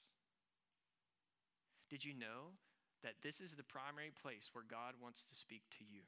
Did 1.89 2.04
you 2.04 2.13
know 2.13 2.56
that 3.04 3.23
this 3.23 3.39
is 3.39 3.54
the 3.54 3.63
primary 3.63 4.12
place 4.12 4.50
where 4.52 4.65
God 4.67 4.95
wants 5.02 5.23
to 5.26 5.36
speak 5.36 5.63
to 5.80 5.86
you? 5.88 6.04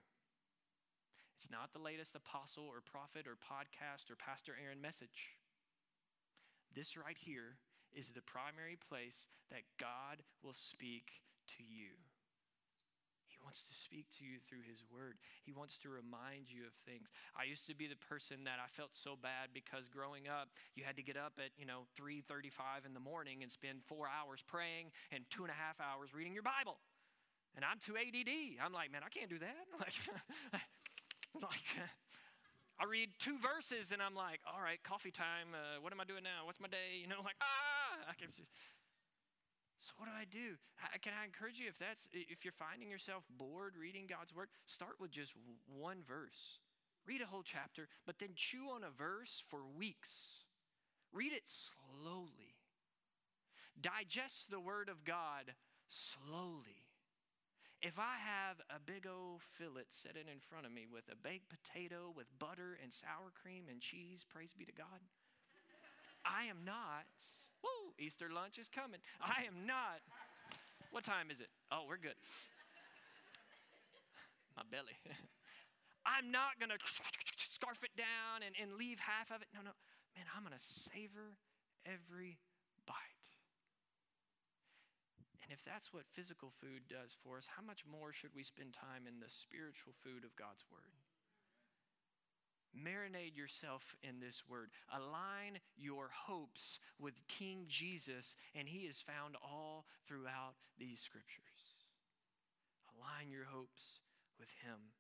It's 1.37 1.49
not 1.49 1.71
the 1.71 1.79
latest 1.79 2.15
apostle 2.15 2.67
or 2.67 2.81
prophet 2.81 3.25
or 3.25 3.39
podcast 3.39 4.11
or 4.11 4.19
Pastor 4.19 4.57
Aaron 4.61 4.81
message. 4.81 5.39
This 6.75 6.97
right 6.97 7.17
here 7.17 7.55
is 7.95 8.09
the 8.09 8.21
primary 8.21 8.75
place 8.75 9.29
that 9.49 9.63
God 9.79 10.19
will 10.43 10.53
speak 10.53 11.23
to 11.57 11.63
you 11.63 11.95
wants 13.49 13.65
to 13.65 13.73
speak 13.73 14.05
to 14.13 14.21
you 14.21 14.37
through 14.45 14.61
his 14.61 14.85
word. 14.93 15.17
He 15.41 15.49
wants 15.49 15.81
to 15.81 15.89
remind 15.89 16.53
you 16.53 16.69
of 16.69 16.73
things. 16.85 17.09
I 17.33 17.49
used 17.49 17.65
to 17.65 17.73
be 17.73 17.89
the 17.89 17.97
person 17.97 18.45
that 18.45 18.61
I 18.61 18.69
felt 18.69 18.93
so 18.93 19.17
bad 19.17 19.57
because 19.57 19.89
growing 19.89 20.29
up, 20.29 20.53
you 20.77 20.85
had 20.85 20.93
to 21.01 21.01
get 21.01 21.17
up 21.17 21.41
at, 21.41 21.49
you 21.57 21.65
know, 21.65 21.89
3:35 21.97 22.85
in 22.85 22.93
the 22.93 23.01
morning 23.01 23.41
and 23.41 23.49
spend 23.49 23.81
4 23.89 24.05
hours 24.05 24.45
praying 24.45 24.93
and 25.09 25.25
two 25.33 25.41
and 25.41 25.49
a 25.49 25.57
half 25.57 25.81
hours 25.81 26.13
reading 26.13 26.37
your 26.37 26.45
Bible. 26.45 26.77
And 27.57 27.65
I'm 27.65 27.81
too 27.81 27.97
ADD. 27.97 28.61
I'm 28.61 28.69
like, 28.69 28.93
man, 28.93 29.01
I 29.01 29.09
can't 29.09 29.33
do 29.33 29.41
that. 29.41 29.65
Like, 29.81 29.97
like 31.41 31.69
I 32.77 32.85
read 32.85 33.09
two 33.17 33.41
verses 33.41 33.89
and 33.89 33.97
I'm 33.97 34.13
like, 34.13 34.45
all 34.45 34.61
right, 34.61 34.77
coffee 34.85 35.09
time. 35.09 35.57
Uh, 35.57 35.81
what 35.81 35.89
am 35.89 35.97
I 35.97 36.05
doing 36.05 36.21
now? 36.21 36.45
What's 36.45 36.61
my 36.61 36.69
day? 36.69 37.01
You 37.01 37.09
know, 37.09 37.25
like, 37.25 37.41
ah, 37.41 37.97
I 38.05 38.13
can 38.13 38.29
just 38.29 38.53
so 39.79 39.93
what 39.95 40.07
do 40.07 40.11
I 40.11 40.27
do? 40.27 40.59
Can 41.01 41.13
I 41.15 41.23
encourage 41.23 41.57
you 41.57 41.67
if 41.67 41.79
that's 41.79 42.09
if 42.11 42.43
you're 42.43 42.51
finding 42.51 42.91
yourself 42.91 43.23
bored 43.37 43.75
reading 43.79 44.05
God's 44.07 44.35
word, 44.35 44.49
start 44.65 44.99
with 44.99 45.11
just 45.11 45.31
one 45.71 46.03
verse. 46.05 46.59
Read 47.07 47.21
a 47.21 47.25
whole 47.25 47.43
chapter, 47.43 47.87
but 48.05 48.19
then 48.19 48.35
chew 48.35 48.69
on 48.69 48.83
a 48.83 48.91
verse 48.91 49.41
for 49.47 49.59
weeks. 49.65 50.43
Read 51.13 51.31
it 51.31 51.47
slowly. 51.47 52.59
Digest 53.79 54.51
the 54.51 54.59
word 54.59 54.89
of 54.89 55.05
God 55.05 55.55
slowly. 55.87 56.83
If 57.81 57.97
I 57.97 58.19
have 58.19 58.59
a 58.69 58.83
big 58.83 59.07
old 59.07 59.41
fillet 59.41 59.87
sitting 59.87 60.27
in 60.27 60.43
front 60.43 60.65
of 60.65 60.73
me 60.73 60.85
with 60.91 61.07
a 61.07 61.15
baked 61.15 61.47
potato 61.47 62.11
with 62.13 62.27
butter 62.37 62.77
and 62.83 62.91
sour 62.91 63.31
cream 63.31 63.71
and 63.71 63.79
cheese, 63.79 64.25
praise 64.27 64.51
be 64.51 64.65
to 64.65 64.75
God, 64.75 64.99
I 66.25 66.51
am 66.51 66.65
not 66.65 67.07
Woo, 67.63 67.93
Easter 67.97 68.29
lunch 68.33 68.57
is 68.57 68.67
coming. 68.67 68.99
I 69.21 69.45
am 69.47 69.65
not. 69.65 70.01
What 70.91 71.03
time 71.03 71.29
is 71.29 71.39
it? 71.39 71.49
Oh, 71.71 71.85
we're 71.87 72.01
good. 72.01 72.17
My 74.57 74.63
belly. 74.71 74.97
I'm 76.05 76.31
not 76.31 76.57
going 76.57 76.73
to 76.73 76.79
scarf 77.37 77.83
it 77.83 77.93
down 77.95 78.41
and, 78.41 78.55
and 78.57 78.79
leave 78.79 78.97
half 78.99 79.29
of 79.29 79.41
it. 79.41 79.47
No, 79.53 79.61
no. 79.61 79.75
Man, 80.17 80.25
I'm 80.33 80.41
going 80.41 80.57
to 80.57 80.63
savor 80.63 81.37
every 81.85 82.39
bite. 82.87 83.19
And 85.43 85.53
if 85.53 85.65
that's 85.65 85.93
what 85.93 86.05
physical 86.13 86.51
food 86.61 86.85
does 86.89 87.15
for 87.23 87.37
us, 87.37 87.47
how 87.49 87.65
much 87.65 87.81
more 87.85 88.13
should 88.13 88.33
we 88.35 88.43
spend 88.43 88.73
time 88.73 89.09
in 89.09 89.17
the 89.17 89.29
spiritual 89.29 89.93
food 89.93 90.21
of 90.21 90.35
God's 90.35 90.65
Word? 90.69 90.98
Marinate 92.75 93.35
yourself 93.35 93.95
in 94.03 94.19
this 94.19 94.43
word. 94.47 94.69
Align 94.93 95.59
your 95.77 96.09
hopes 96.13 96.79
with 96.99 97.27
King 97.27 97.65
Jesus, 97.67 98.35
and 98.55 98.67
he 98.67 98.79
is 98.79 99.01
found 99.01 99.35
all 99.43 99.85
throughout 100.07 100.55
these 100.77 100.99
scriptures. 101.01 101.85
Align 102.95 103.31
your 103.31 103.45
hopes 103.45 104.01
with 104.39 104.49
him. 104.63 104.93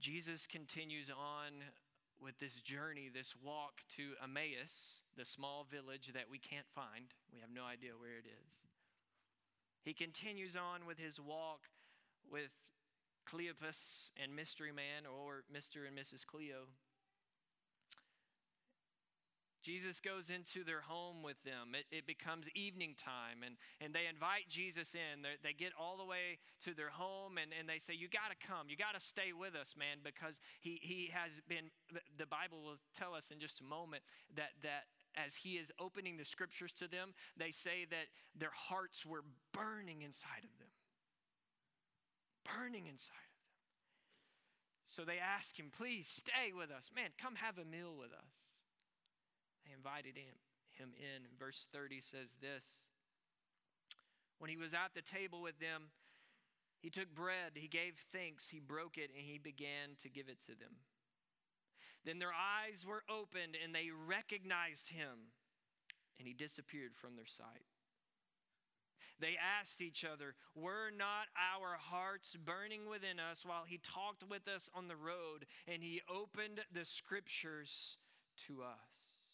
Jesus 0.00 0.46
continues 0.46 1.10
on 1.10 1.52
with 2.20 2.38
this 2.38 2.56
journey, 2.56 3.10
this 3.12 3.34
walk 3.42 3.82
to 3.96 4.12
Emmaus, 4.22 5.00
the 5.16 5.24
small 5.24 5.66
village 5.70 6.10
that 6.14 6.30
we 6.30 6.38
can't 6.38 6.68
find. 6.74 7.12
We 7.32 7.40
have 7.40 7.50
no 7.54 7.64
idea 7.64 7.92
where 7.98 8.18
it 8.18 8.26
is. 8.26 8.54
He 9.82 9.92
continues 9.94 10.56
on 10.56 10.86
with 10.86 10.98
his 10.98 11.20
walk 11.20 11.68
with 12.30 12.50
Cleopas 13.26 14.10
and 14.22 14.34
Mystery 14.34 14.72
Man, 14.72 15.04
or 15.04 15.44
Mr. 15.52 15.86
and 15.86 15.98
Mrs. 15.98 16.24
Cleo. 16.24 16.70
Jesus 19.66 19.98
goes 19.98 20.30
into 20.30 20.62
their 20.62 20.80
home 20.80 21.24
with 21.26 21.42
them. 21.42 21.74
It, 21.74 21.90
it, 21.90 22.06
becomes 22.06 22.46
evening 22.54 22.94
time, 22.94 23.42
and, 23.44 23.56
and 23.80 23.92
they 23.92 24.06
invite 24.06 24.46
Jesus 24.48 24.94
in. 24.94 25.22
They're, 25.22 25.42
they 25.42 25.52
get 25.52 25.72
all 25.74 25.96
the 25.96 26.04
way 26.04 26.38
to 26.62 26.72
their 26.72 26.90
home, 26.90 27.34
and, 27.36 27.50
and 27.50 27.68
they 27.68 27.82
say, 27.82 27.92
You 27.92 28.06
got 28.06 28.30
to 28.30 28.38
come. 28.38 28.70
You 28.70 28.76
got 28.76 28.94
to 28.94 29.04
stay 29.04 29.34
with 29.34 29.56
us, 29.56 29.74
man, 29.76 30.06
because 30.06 30.38
he, 30.60 30.78
he 30.80 31.10
has 31.12 31.42
been, 31.48 31.74
the 32.16 32.30
Bible 32.30 32.62
will 32.62 32.78
tell 32.94 33.12
us 33.12 33.34
in 33.34 33.40
just 33.40 33.58
a 33.60 33.64
moment 33.64 34.04
that, 34.36 34.54
that 34.62 34.86
as 35.16 35.34
he 35.34 35.58
is 35.58 35.72
opening 35.80 36.16
the 36.16 36.24
scriptures 36.24 36.70
to 36.78 36.86
them, 36.86 37.10
they 37.36 37.50
say 37.50 37.90
that 37.90 38.06
their 38.38 38.54
hearts 38.54 39.04
were 39.04 39.24
burning 39.52 40.02
inside 40.02 40.46
of 40.46 40.54
them 40.55 40.55
burning 42.46 42.86
inside 42.86 43.26
of 43.26 43.36
them. 43.42 43.58
So 44.86 45.04
they 45.04 45.18
ask 45.18 45.58
him, 45.58 45.70
Please 45.74 46.06
stay 46.06 46.54
with 46.56 46.70
us. 46.70 46.90
Man, 46.94 47.10
come 47.20 47.34
have 47.36 47.58
a 47.58 47.64
meal 47.64 47.94
with 47.98 48.12
us. 48.12 48.38
They 49.66 49.74
invited 49.74 50.16
him, 50.16 50.38
him 50.78 50.94
in. 50.96 51.26
Verse 51.38 51.66
30 51.72 52.00
says 52.00 52.38
this 52.40 52.86
When 54.38 54.50
he 54.50 54.56
was 54.56 54.72
at 54.72 54.94
the 54.94 55.02
table 55.02 55.42
with 55.42 55.58
them, 55.58 55.90
he 56.80 56.90
took 56.90 57.14
bread, 57.14 57.52
he 57.54 57.68
gave 57.68 57.94
thanks, 58.12 58.48
he 58.48 58.60
broke 58.60 58.96
it, 58.96 59.10
and 59.16 59.26
he 59.26 59.38
began 59.38 59.96
to 60.02 60.08
give 60.08 60.28
it 60.28 60.40
to 60.42 60.54
them. 60.54 60.78
Then 62.04 62.20
their 62.20 62.32
eyes 62.32 62.86
were 62.86 63.02
opened 63.10 63.56
and 63.62 63.74
they 63.74 63.90
recognized 63.90 64.90
him, 64.90 65.34
and 66.18 66.28
he 66.28 66.34
disappeared 66.34 66.92
from 66.94 67.16
their 67.16 67.26
sight. 67.26 67.66
They 69.20 69.36
asked 69.36 69.80
each 69.80 70.04
other, 70.04 70.34
Were 70.54 70.90
not 70.96 71.28
our 71.36 71.76
hearts 71.78 72.36
burning 72.36 72.88
within 72.88 73.18
us 73.18 73.44
while 73.44 73.64
he 73.66 73.78
talked 73.78 74.24
with 74.28 74.48
us 74.48 74.68
on 74.74 74.88
the 74.88 74.96
road 74.96 75.46
and 75.66 75.82
he 75.82 76.02
opened 76.08 76.60
the 76.72 76.84
scriptures 76.84 77.96
to 78.46 78.62
us? 78.62 79.26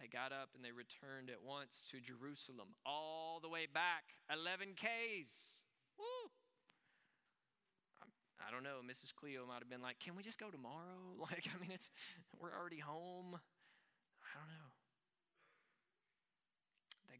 They 0.00 0.06
got 0.06 0.32
up 0.32 0.50
and 0.54 0.64
they 0.64 0.70
returned 0.70 1.28
at 1.28 1.42
once 1.42 1.82
to 1.90 1.98
Jerusalem, 1.98 2.78
all 2.86 3.40
the 3.42 3.48
way 3.48 3.66
back, 3.66 4.14
11 4.32 4.74
Ks. 4.78 5.58
Woo! 5.98 6.30
I 8.38 8.52
don't 8.52 8.62
know. 8.62 8.78
Mrs. 8.86 9.12
Cleo 9.12 9.44
might 9.46 9.58
have 9.58 9.68
been 9.68 9.82
like, 9.82 9.98
"Can 9.98 10.14
we 10.14 10.22
just 10.22 10.38
go 10.38 10.50
tomorrow?" 10.50 11.18
Like, 11.18 11.48
I 11.52 11.60
mean, 11.60 11.72
it's 11.72 11.90
we're 12.40 12.54
already 12.54 12.78
home. 12.78 13.34
I 13.34 14.30
don't 14.38 14.48
know 14.54 14.77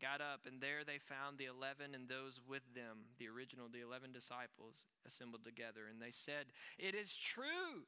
got 0.00 0.20
up, 0.20 0.46
and 0.46 0.61
there 0.61 0.84
they 0.87 0.98
found 0.98 1.38
the 1.38 1.46
eleven 1.46 1.94
and 1.94 2.08
those 2.08 2.40
with 2.46 2.62
them, 2.74 3.11
the 3.18 3.28
original, 3.28 3.66
the 3.70 3.82
eleven 3.82 4.12
disciples, 4.12 4.84
assembled 5.06 5.44
together. 5.44 5.90
And 5.90 6.00
they 6.00 6.11
said, 6.11 6.46
It 6.78 6.94
is 6.94 7.12
true. 7.16 7.87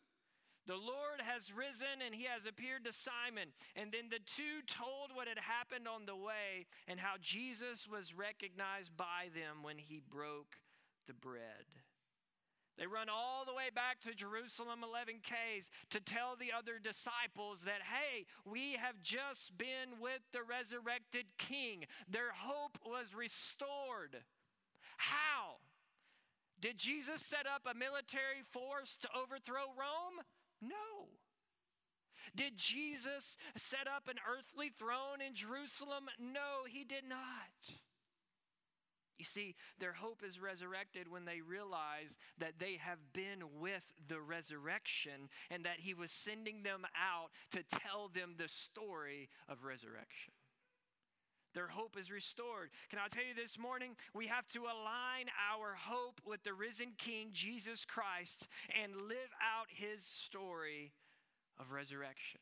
The 0.66 0.76
Lord 0.76 1.24
has 1.24 1.50
risen 1.50 2.04
and 2.04 2.14
he 2.14 2.24
has 2.24 2.46
appeared 2.46 2.84
to 2.84 2.92
Simon. 2.92 3.48
And 3.74 3.90
then 3.90 4.10
the 4.10 4.20
two 4.20 4.60
told 4.68 5.10
what 5.14 5.26
had 5.26 5.38
happened 5.38 5.88
on 5.88 6.06
the 6.06 6.14
way 6.14 6.68
and 6.86 7.00
how 7.00 7.14
Jesus 7.20 7.88
was 7.88 8.14
recognized 8.14 8.96
by 8.96 9.32
them 9.34 9.62
when 9.62 9.78
he 9.78 10.00
broke 10.00 10.60
the 11.06 11.14
bread. 11.14 11.66
They 12.80 12.86
run 12.86 13.10
all 13.12 13.44
the 13.44 13.52
way 13.52 13.68
back 13.68 14.00
to 14.08 14.14
Jerusalem 14.16 14.80
11 14.82 15.20
Ks 15.20 15.68
to 15.90 16.00
tell 16.00 16.32
the 16.34 16.48
other 16.48 16.80
disciples 16.82 17.68
that, 17.68 17.84
hey, 17.84 18.24
we 18.48 18.72
have 18.72 19.02
just 19.02 19.58
been 19.58 20.00
with 20.00 20.24
the 20.32 20.40
resurrected 20.40 21.26
king. 21.36 21.84
Their 22.08 22.32
hope 22.32 22.78
was 22.82 23.14
restored. 23.14 24.24
How? 24.96 25.60
Did 26.58 26.78
Jesus 26.78 27.20
set 27.20 27.44
up 27.44 27.68
a 27.68 27.76
military 27.76 28.40
force 28.50 28.96
to 28.96 29.08
overthrow 29.12 29.76
Rome? 29.76 30.24
No. 30.62 31.12
Did 32.34 32.56
Jesus 32.56 33.36
set 33.56 33.84
up 33.84 34.08
an 34.08 34.16
earthly 34.24 34.70
throne 34.70 35.20
in 35.20 35.34
Jerusalem? 35.34 36.08
No, 36.18 36.64
he 36.66 36.84
did 36.84 37.04
not. 37.06 37.76
You 39.20 39.26
see, 39.26 39.54
their 39.78 39.92
hope 39.92 40.22
is 40.26 40.40
resurrected 40.40 41.06
when 41.06 41.26
they 41.26 41.42
realize 41.42 42.16
that 42.38 42.54
they 42.58 42.78
have 42.80 43.12
been 43.12 43.60
with 43.60 43.82
the 44.08 44.18
resurrection 44.18 45.28
and 45.50 45.62
that 45.66 45.80
He 45.80 45.92
was 45.92 46.10
sending 46.10 46.62
them 46.62 46.86
out 46.96 47.28
to 47.50 47.62
tell 47.62 48.08
them 48.08 48.36
the 48.38 48.48
story 48.48 49.28
of 49.46 49.62
resurrection. 49.62 50.32
Their 51.52 51.68
hope 51.68 51.98
is 52.00 52.10
restored. 52.10 52.70
Can 52.88 52.98
I 52.98 53.08
tell 53.08 53.24
you 53.24 53.34
this 53.34 53.58
morning? 53.58 53.94
We 54.14 54.28
have 54.28 54.46
to 54.52 54.60
align 54.60 55.26
our 55.52 55.76
hope 55.78 56.22
with 56.24 56.42
the 56.42 56.54
risen 56.54 56.92
King, 56.96 57.28
Jesus 57.34 57.84
Christ, 57.84 58.48
and 58.82 58.96
live 58.96 59.34
out 59.44 59.66
His 59.68 60.02
story 60.02 60.92
of 61.58 61.72
resurrection. 61.72 62.40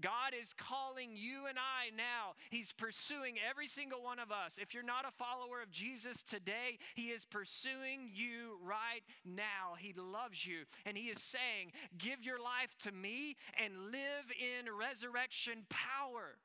God 0.00 0.32
is 0.40 0.52
calling 0.54 1.10
you 1.14 1.46
and 1.48 1.58
I 1.58 1.94
now. 1.96 2.34
He's 2.50 2.72
pursuing 2.72 3.36
every 3.48 3.66
single 3.66 4.02
one 4.02 4.18
of 4.18 4.30
us. 4.30 4.58
If 4.60 4.74
you're 4.74 4.82
not 4.82 5.04
a 5.06 5.10
follower 5.10 5.62
of 5.62 5.70
Jesus 5.70 6.22
today, 6.22 6.78
He 6.94 7.10
is 7.10 7.24
pursuing 7.24 8.10
you 8.12 8.58
right 8.62 9.02
now. 9.24 9.76
He 9.78 9.92
loves 9.92 10.46
you. 10.46 10.64
And 10.84 10.96
He 10.96 11.08
is 11.08 11.22
saying, 11.22 11.72
Give 11.96 12.22
your 12.22 12.38
life 12.38 12.76
to 12.80 12.92
me 12.92 13.36
and 13.62 13.92
live 13.92 14.26
in 14.38 14.72
resurrection 14.72 15.66
power. 15.68 16.38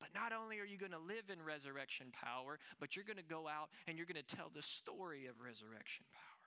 But 0.00 0.14
not 0.14 0.32
only 0.32 0.60
are 0.60 0.64
you 0.64 0.78
going 0.78 0.92
to 0.92 0.98
live 0.98 1.26
in 1.32 1.42
resurrection 1.42 2.08
power, 2.12 2.58
but 2.78 2.94
you're 2.94 3.04
going 3.04 3.18
to 3.18 3.22
go 3.22 3.48
out 3.48 3.68
and 3.86 3.98
you're 3.98 4.06
going 4.06 4.22
to 4.22 4.36
tell 4.36 4.50
the 4.54 4.62
story 4.62 5.26
of 5.26 5.40
resurrection 5.42 6.06
power. 6.14 6.38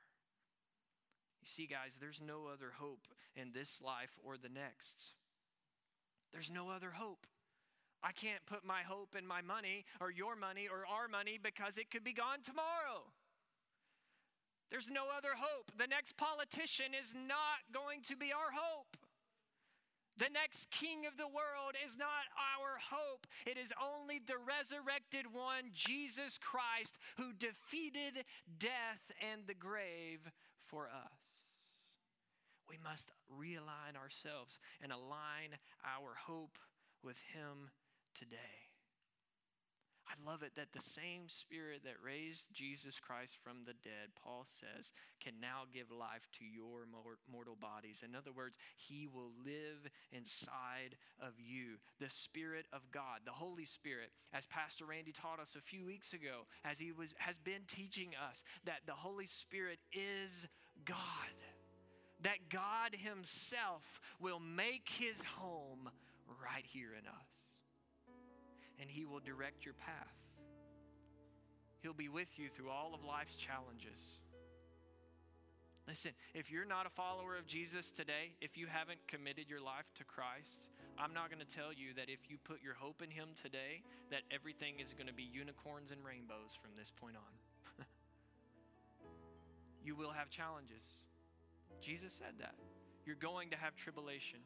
You 1.42 1.48
see, 1.48 1.68
guys, 1.68 1.98
there's 2.00 2.22
no 2.26 2.48
other 2.48 2.72
hope 2.78 3.08
in 3.36 3.52
this 3.52 3.82
life 3.82 4.18
or 4.24 4.38
the 4.38 4.50
next. 4.50 5.12
There's 6.32 6.52
no 6.52 6.70
other 6.70 6.92
hope. 6.92 7.28
I 8.04 8.12
can't 8.12 8.46
put 8.46 8.66
my 8.66 8.82
hope 8.82 9.16
in 9.18 9.28
my 9.28 9.42
money 9.42 9.86
or 10.00 10.10
your 10.10 10.36
money 10.36 10.68
or 10.68 10.86
our 10.90 11.08
money 11.08 11.38
because 11.42 11.78
it 11.78 11.92
could 11.92 12.04
be 12.04 12.14
gone 12.14 12.42
tomorrow. 12.44 13.14
There's 14.72 14.90
no 14.90 15.06
other 15.16 15.36
hope. 15.38 15.72
The 15.78 15.88
next 15.88 16.18
politician 16.18 16.96
is 16.98 17.14
not 17.14 17.62
going 17.74 18.02
to 18.08 18.16
be 18.16 18.32
our 18.32 18.56
hope. 18.56 18.98
The 20.18 20.30
next 20.34 20.72
king 20.72 21.06
of 21.06 21.18
the 21.18 21.28
world 21.28 21.76
is 21.86 21.98
not 21.98 22.32
our 22.36 22.80
hope. 22.90 23.28
It 23.46 23.58
is 23.58 23.74
only 23.80 24.20
the 24.20 24.38
resurrected 24.38 25.34
one, 25.34 25.72
Jesus 25.74 26.38
Christ, 26.38 26.98
who 27.18 27.34
defeated 27.34 28.26
death 28.58 29.12
and 29.22 29.48
the 29.48 29.54
grave 29.54 30.32
for 30.68 30.88
us 30.88 31.41
we 32.72 32.80
must 32.80 33.12
realign 33.28 34.00
ourselves 34.00 34.58
and 34.82 34.94
align 34.94 35.60
our 35.84 36.16
hope 36.16 36.56
with 37.04 37.20
Him 37.36 37.68
today. 38.16 38.72
I 40.08 40.16
love 40.30 40.44
it 40.44 40.56
that 40.56 40.72
the 40.74 40.82
same 40.82 41.28
Spirit 41.28 41.82
that 41.84 42.04
raised 42.04 42.48
Jesus 42.54 43.00
Christ 43.00 43.38
from 43.44 43.64
the 43.64 43.76
dead, 43.84 44.12
Paul 44.24 44.46
says, 44.48 44.92
can 45.24 45.40
now 45.40 45.64
give 45.72 45.92
life 45.92 46.28
to 46.40 46.46
your 46.46 46.88
mortal 47.32 47.56
bodies. 47.60 48.04
In 48.04 48.16
other 48.16 48.32
words, 48.32 48.58
He 48.76 49.08
will 49.08 49.32
live 49.44 49.92
inside 50.12 50.96
of 51.20 51.34
you. 51.40 51.80
The 52.00 52.10
Spirit 52.10 52.66
of 52.72 52.92
God, 52.92 53.24
the 53.26 53.32
Holy 53.32 53.66
Spirit, 53.66 54.12
as 54.34 54.48
Pastor 54.48 54.86
Randy 54.86 55.12
taught 55.12 55.40
us 55.40 55.56
a 55.58 55.62
few 55.62 55.86
weeks 55.86 56.14
ago, 56.14 56.48
as 56.64 56.80
he 56.80 56.92
was, 56.92 57.14
has 57.18 57.38
been 57.38 57.64
teaching 57.68 58.12
us 58.30 58.44
that 58.66 58.84
the 58.86 59.00
Holy 59.00 59.28
Spirit 59.28 59.80
is 59.94 60.48
God 60.84 61.36
that 62.24 62.50
God 62.50 62.96
Himself 62.98 64.00
will 64.20 64.40
make 64.40 64.90
His 64.90 65.24
home 65.24 65.90
right 66.44 66.66
here 66.66 66.90
in 66.98 67.08
us. 67.08 67.32
And 68.80 68.90
He 68.90 69.06
will 69.06 69.20
direct 69.20 69.66
your 69.66 69.76
path. 69.76 70.16
He'll 71.82 71.94
be 71.94 72.10
with 72.10 72.38
you 72.38 72.50
through 72.50 72.70
all 72.70 72.94
of 72.94 73.04
life's 73.04 73.36
challenges. 73.36 74.20
Listen, 75.88 76.12
if 76.34 76.52
you're 76.52 76.66
not 76.66 76.86
a 76.86 76.90
follower 76.90 77.36
of 77.36 77.48
Jesus 77.48 77.90
today, 77.90 78.38
if 78.40 78.56
you 78.56 78.68
haven't 78.68 79.00
committed 79.08 79.50
your 79.50 79.60
life 79.60 79.90
to 79.98 80.04
Christ, 80.04 80.70
I'm 80.98 81.14
not 81.14 81.32
going 81.32 81.42
to 81.44 81.56
tell 81.56 81.74
you 81.74 81.94
that 81.96 82.08
if 82.08 82.30
you 82.30 82.38
put 82.38 82.62
your 82.62 82.76
hope 82.76 83.02
in 83.02 83.10
Him 83.10 83.30
today, 83.34 83.82
that 84.12 84.22
everything 84.30 84.80
is 84.80 84.94
going 84.94 85.08
to 85.08 85.14
be 85.14 85.24
unicorns 85.24 85.90
and 85.90 86.00
rainbows 86.06 86.54
from 86.62 86.72
this 86.78 86.92
point 86.92 87.18
on. 87.18 87.86
you 89.84 89.96
will 89.96 90.12
have 90.12 90.30
challenges. 90.30 91.02
Jesus 91.80 92.14
said 92.14 92.36
that. 92.40 92.56
You're 93.06 93.16
going 93.16 93.50
to 93.52 93.58
have 93.58 93.76
tribulation. 93.76 94.40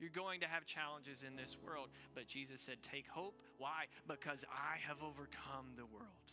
You're 0.00 0.10
going 0.10 0.40
to 0.40 0.48
have 0.48 0.64
challenges 0.64 1.22
in 1.26 1.36
this 1.36 1.56
world. 1.62 1.88
But 2.14 2.26
Jesus 2.26 2.60
said, 2.60 2.82
Take 2.82 3.06
hope. 3.08 3.36
Why? 3.58 3.84
Because 4.08 4.44
I 4.48 4.78
have 4.88 5.02
overcome 5.02 5.76
the 5.76 5.84
world. 5.84 6.28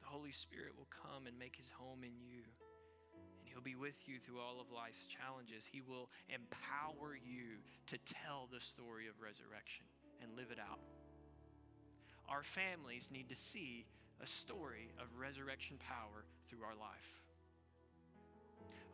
The 0.00 0.06
Holy 0.06 0.30
Spirit 0.30 0.78
will 0.78 0.86
come 1.02 1.26
and 1.26 1.36
make 1.36 1.56
his 1.56 1.70
home 1.74 2.06
in 2.06 2.14
you. 2.22 2.46
And 3.42 3.50
he'll 3.50 3.60
be 3.60 3.74
with 3.74 4.06
you 4.06 4.22
through 4.22 4.38
all 4.38 4.60
of 4.60 4.70
life's 4.70 5.10
challenges. 5.10 5.66
He 5.66 5.82
will 5.82 6.08
empower 6.30 7.18
you 7.18 7.58
to 7.90 7.98
tell 7.98 8.46
the 8.46 8.60
story 8.62 9.08
of 9.08 9.18
resurrection 9.18 9.86
and 10.22 10.30
live 10.36 10.54
it 10.54 10.62
out. 10.62 10.78
Our 12.28 12.44
families 12.44 13.08
need 13.10 13.28
to 13.30 13.36
see 13.36 13.86
a 14.22 14.26
story 14.26 14.90
of 15.00 15.06
resurrection 15.18 15.78
power 15.88 16.24
through 16.48 16.64
our 16.64 16.74
life. 16.74 17.16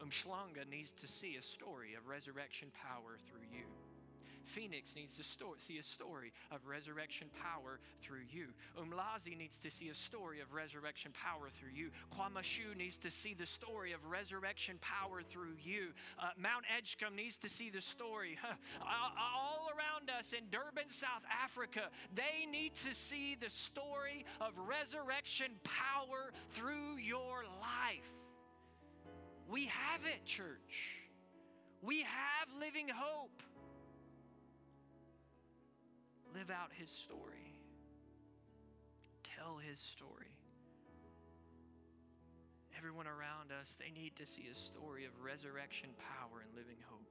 Umhlanga 0.03 0.69
needs 0.69 0.91
to 0.93 1.07
see 1.07 1.37
a 1.37 1.43
story 1.43 1.95
of 1.95 2.09
resurrection 2.09 2.69
power 2.83 3.19
through 3.31 3.47
you. 3.53 3.67
Phoenix 4.47 4.95
needs 4.95 5.17
to 5.17 5.25
sto- 5.25 5.55
see 5.57 5.79
a 5.79 5.83
story 5.83 6.33
of 6.51 6.67
resurrection 6.67 7.29
power 7.41 7.81
through 8.01 8.25
you. 8.31 8.47
Umlazi 8.79 9.37
needs 9.37 9.59
to 9.59 9.71
see 9.71 9.89
a 9.89 9.95
story 9.95 10.41
of 10.41 10.53
resurrection 10.53 11.13
power 11.13 11.49
through 11.51 11.73
you. 11.75 11.91
Kwamashu 12.17 12.77
needs 12.77 12.97
to 12.99 13.11
see 13.11 13.35
the 13.35 13.47
story 13.47 13.93
of 13.93 14.05
resurrection 14.07 14.79
power 14.81 15.23
through 15.23 15.57
you. 15.63 15.89
Uh, 16.19 16.31
Mount 16.37 16.65
Edgecombe 16.77 17.17
needs 17.17 17.37
to 17.37 17.49
see 17.49 17.71
the 17.71 17.81
story. 17.83 18.39
Huh, 18.41 18.55
all 18.83 19.69
around 19.71 20.11
us 20.11 20.33
in 20.33 20.45
Durban, 20.51 20.89
South 20.89 21.25
Africa, 21.45 21.89
they 22.15 22.47
need 22.51 22.75
to 22.77 22.95
see 22.95 23.37
the 23.41 23.51
story 23.51 24.25
of 24.41 24.53
resurrection 24.57 25.53
power 25.65 26.33
through 26.53 26.97
your 26.99 27.45
life. 27.61 28.11
We 29.49 29.67
have 29.67 30.01
it, 30.07 30.25
church. 30.25 31.03
We 31.83 32.03
have 32.03 32.49
living 32.61 32.89
hope 32.89 33.42
live 36.35 36.51
out 36.51 36.71
his 36.73 36.91
story, 36.91 37.55
tell 39.23 39.59
his 39.59 39.79
story. 39.79 40.27
Everyone 42.77 43.07
around 43.07 43.53
us, 43.61 43.77
they 43.79 43.93
need 43.93 44.17
to 44.17 44.27
see 44.27 44.49
a 44.51 44.55
story 44.55 45.05
of 45.05 45.13
resurrection 45.23 45.91
power 45.99 46.41
and 46.43 46.51
living 46.57 46.79
hope. 46.89 47.07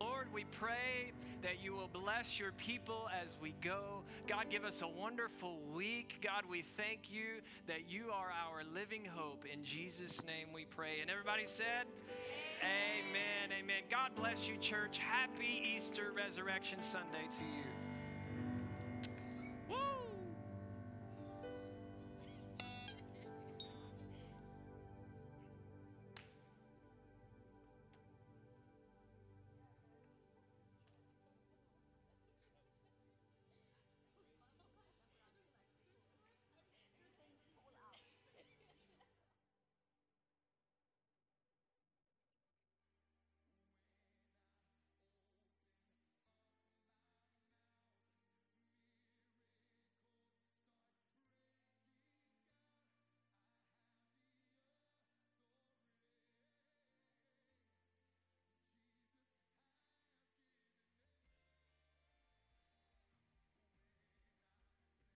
Lord, 0.00 0.32
we 0.32 0.44
pray 0.44 1.12
that 1.42 1.62
you 1.62 1.72
will 1.72 1.88
bless 1.88 2.38
your 2.38 2.52
people 2.52 3.08
as 3.22 3.36
we 3.40 3.54
go. 3.62 4.02
God, 4.26 4.46
give 4.48 4.64
us 4.64 4.82
a 4.82 4.88
wonderful 4.88 5.60
week. 5.74 6.20
God, 6.22 6.44
we 6.48 6.62
thank 6.62 7.10
you 7.10 7.40
that 7.66 7.88
you 7.88 8.10
are 8.12 8.30
our 8.30 8.62
living 8.74 9.04
hope. 9.04 9.44
In 9.52 9.64
Jesus' 9.64 10.24
name 10.24 10.48
we 10.54 10.64
pray. 10.64 11.00
And 11.00 11.10
everybody 11.10 11.46
said, 11.46 11.86
Amen. 12.62 13.56
Amen. 13.60 13.82
God 13.90 14.10
bless 14.16 14.48
you, 14.48 14.56
church. 14.56 14.98
Happy 14.98 15.74
Easter 15.76 16.12
Resurrection 16.14 16.82
Sunday 16.82 17.28
to 17.30 17.44
you. 17.44 17.77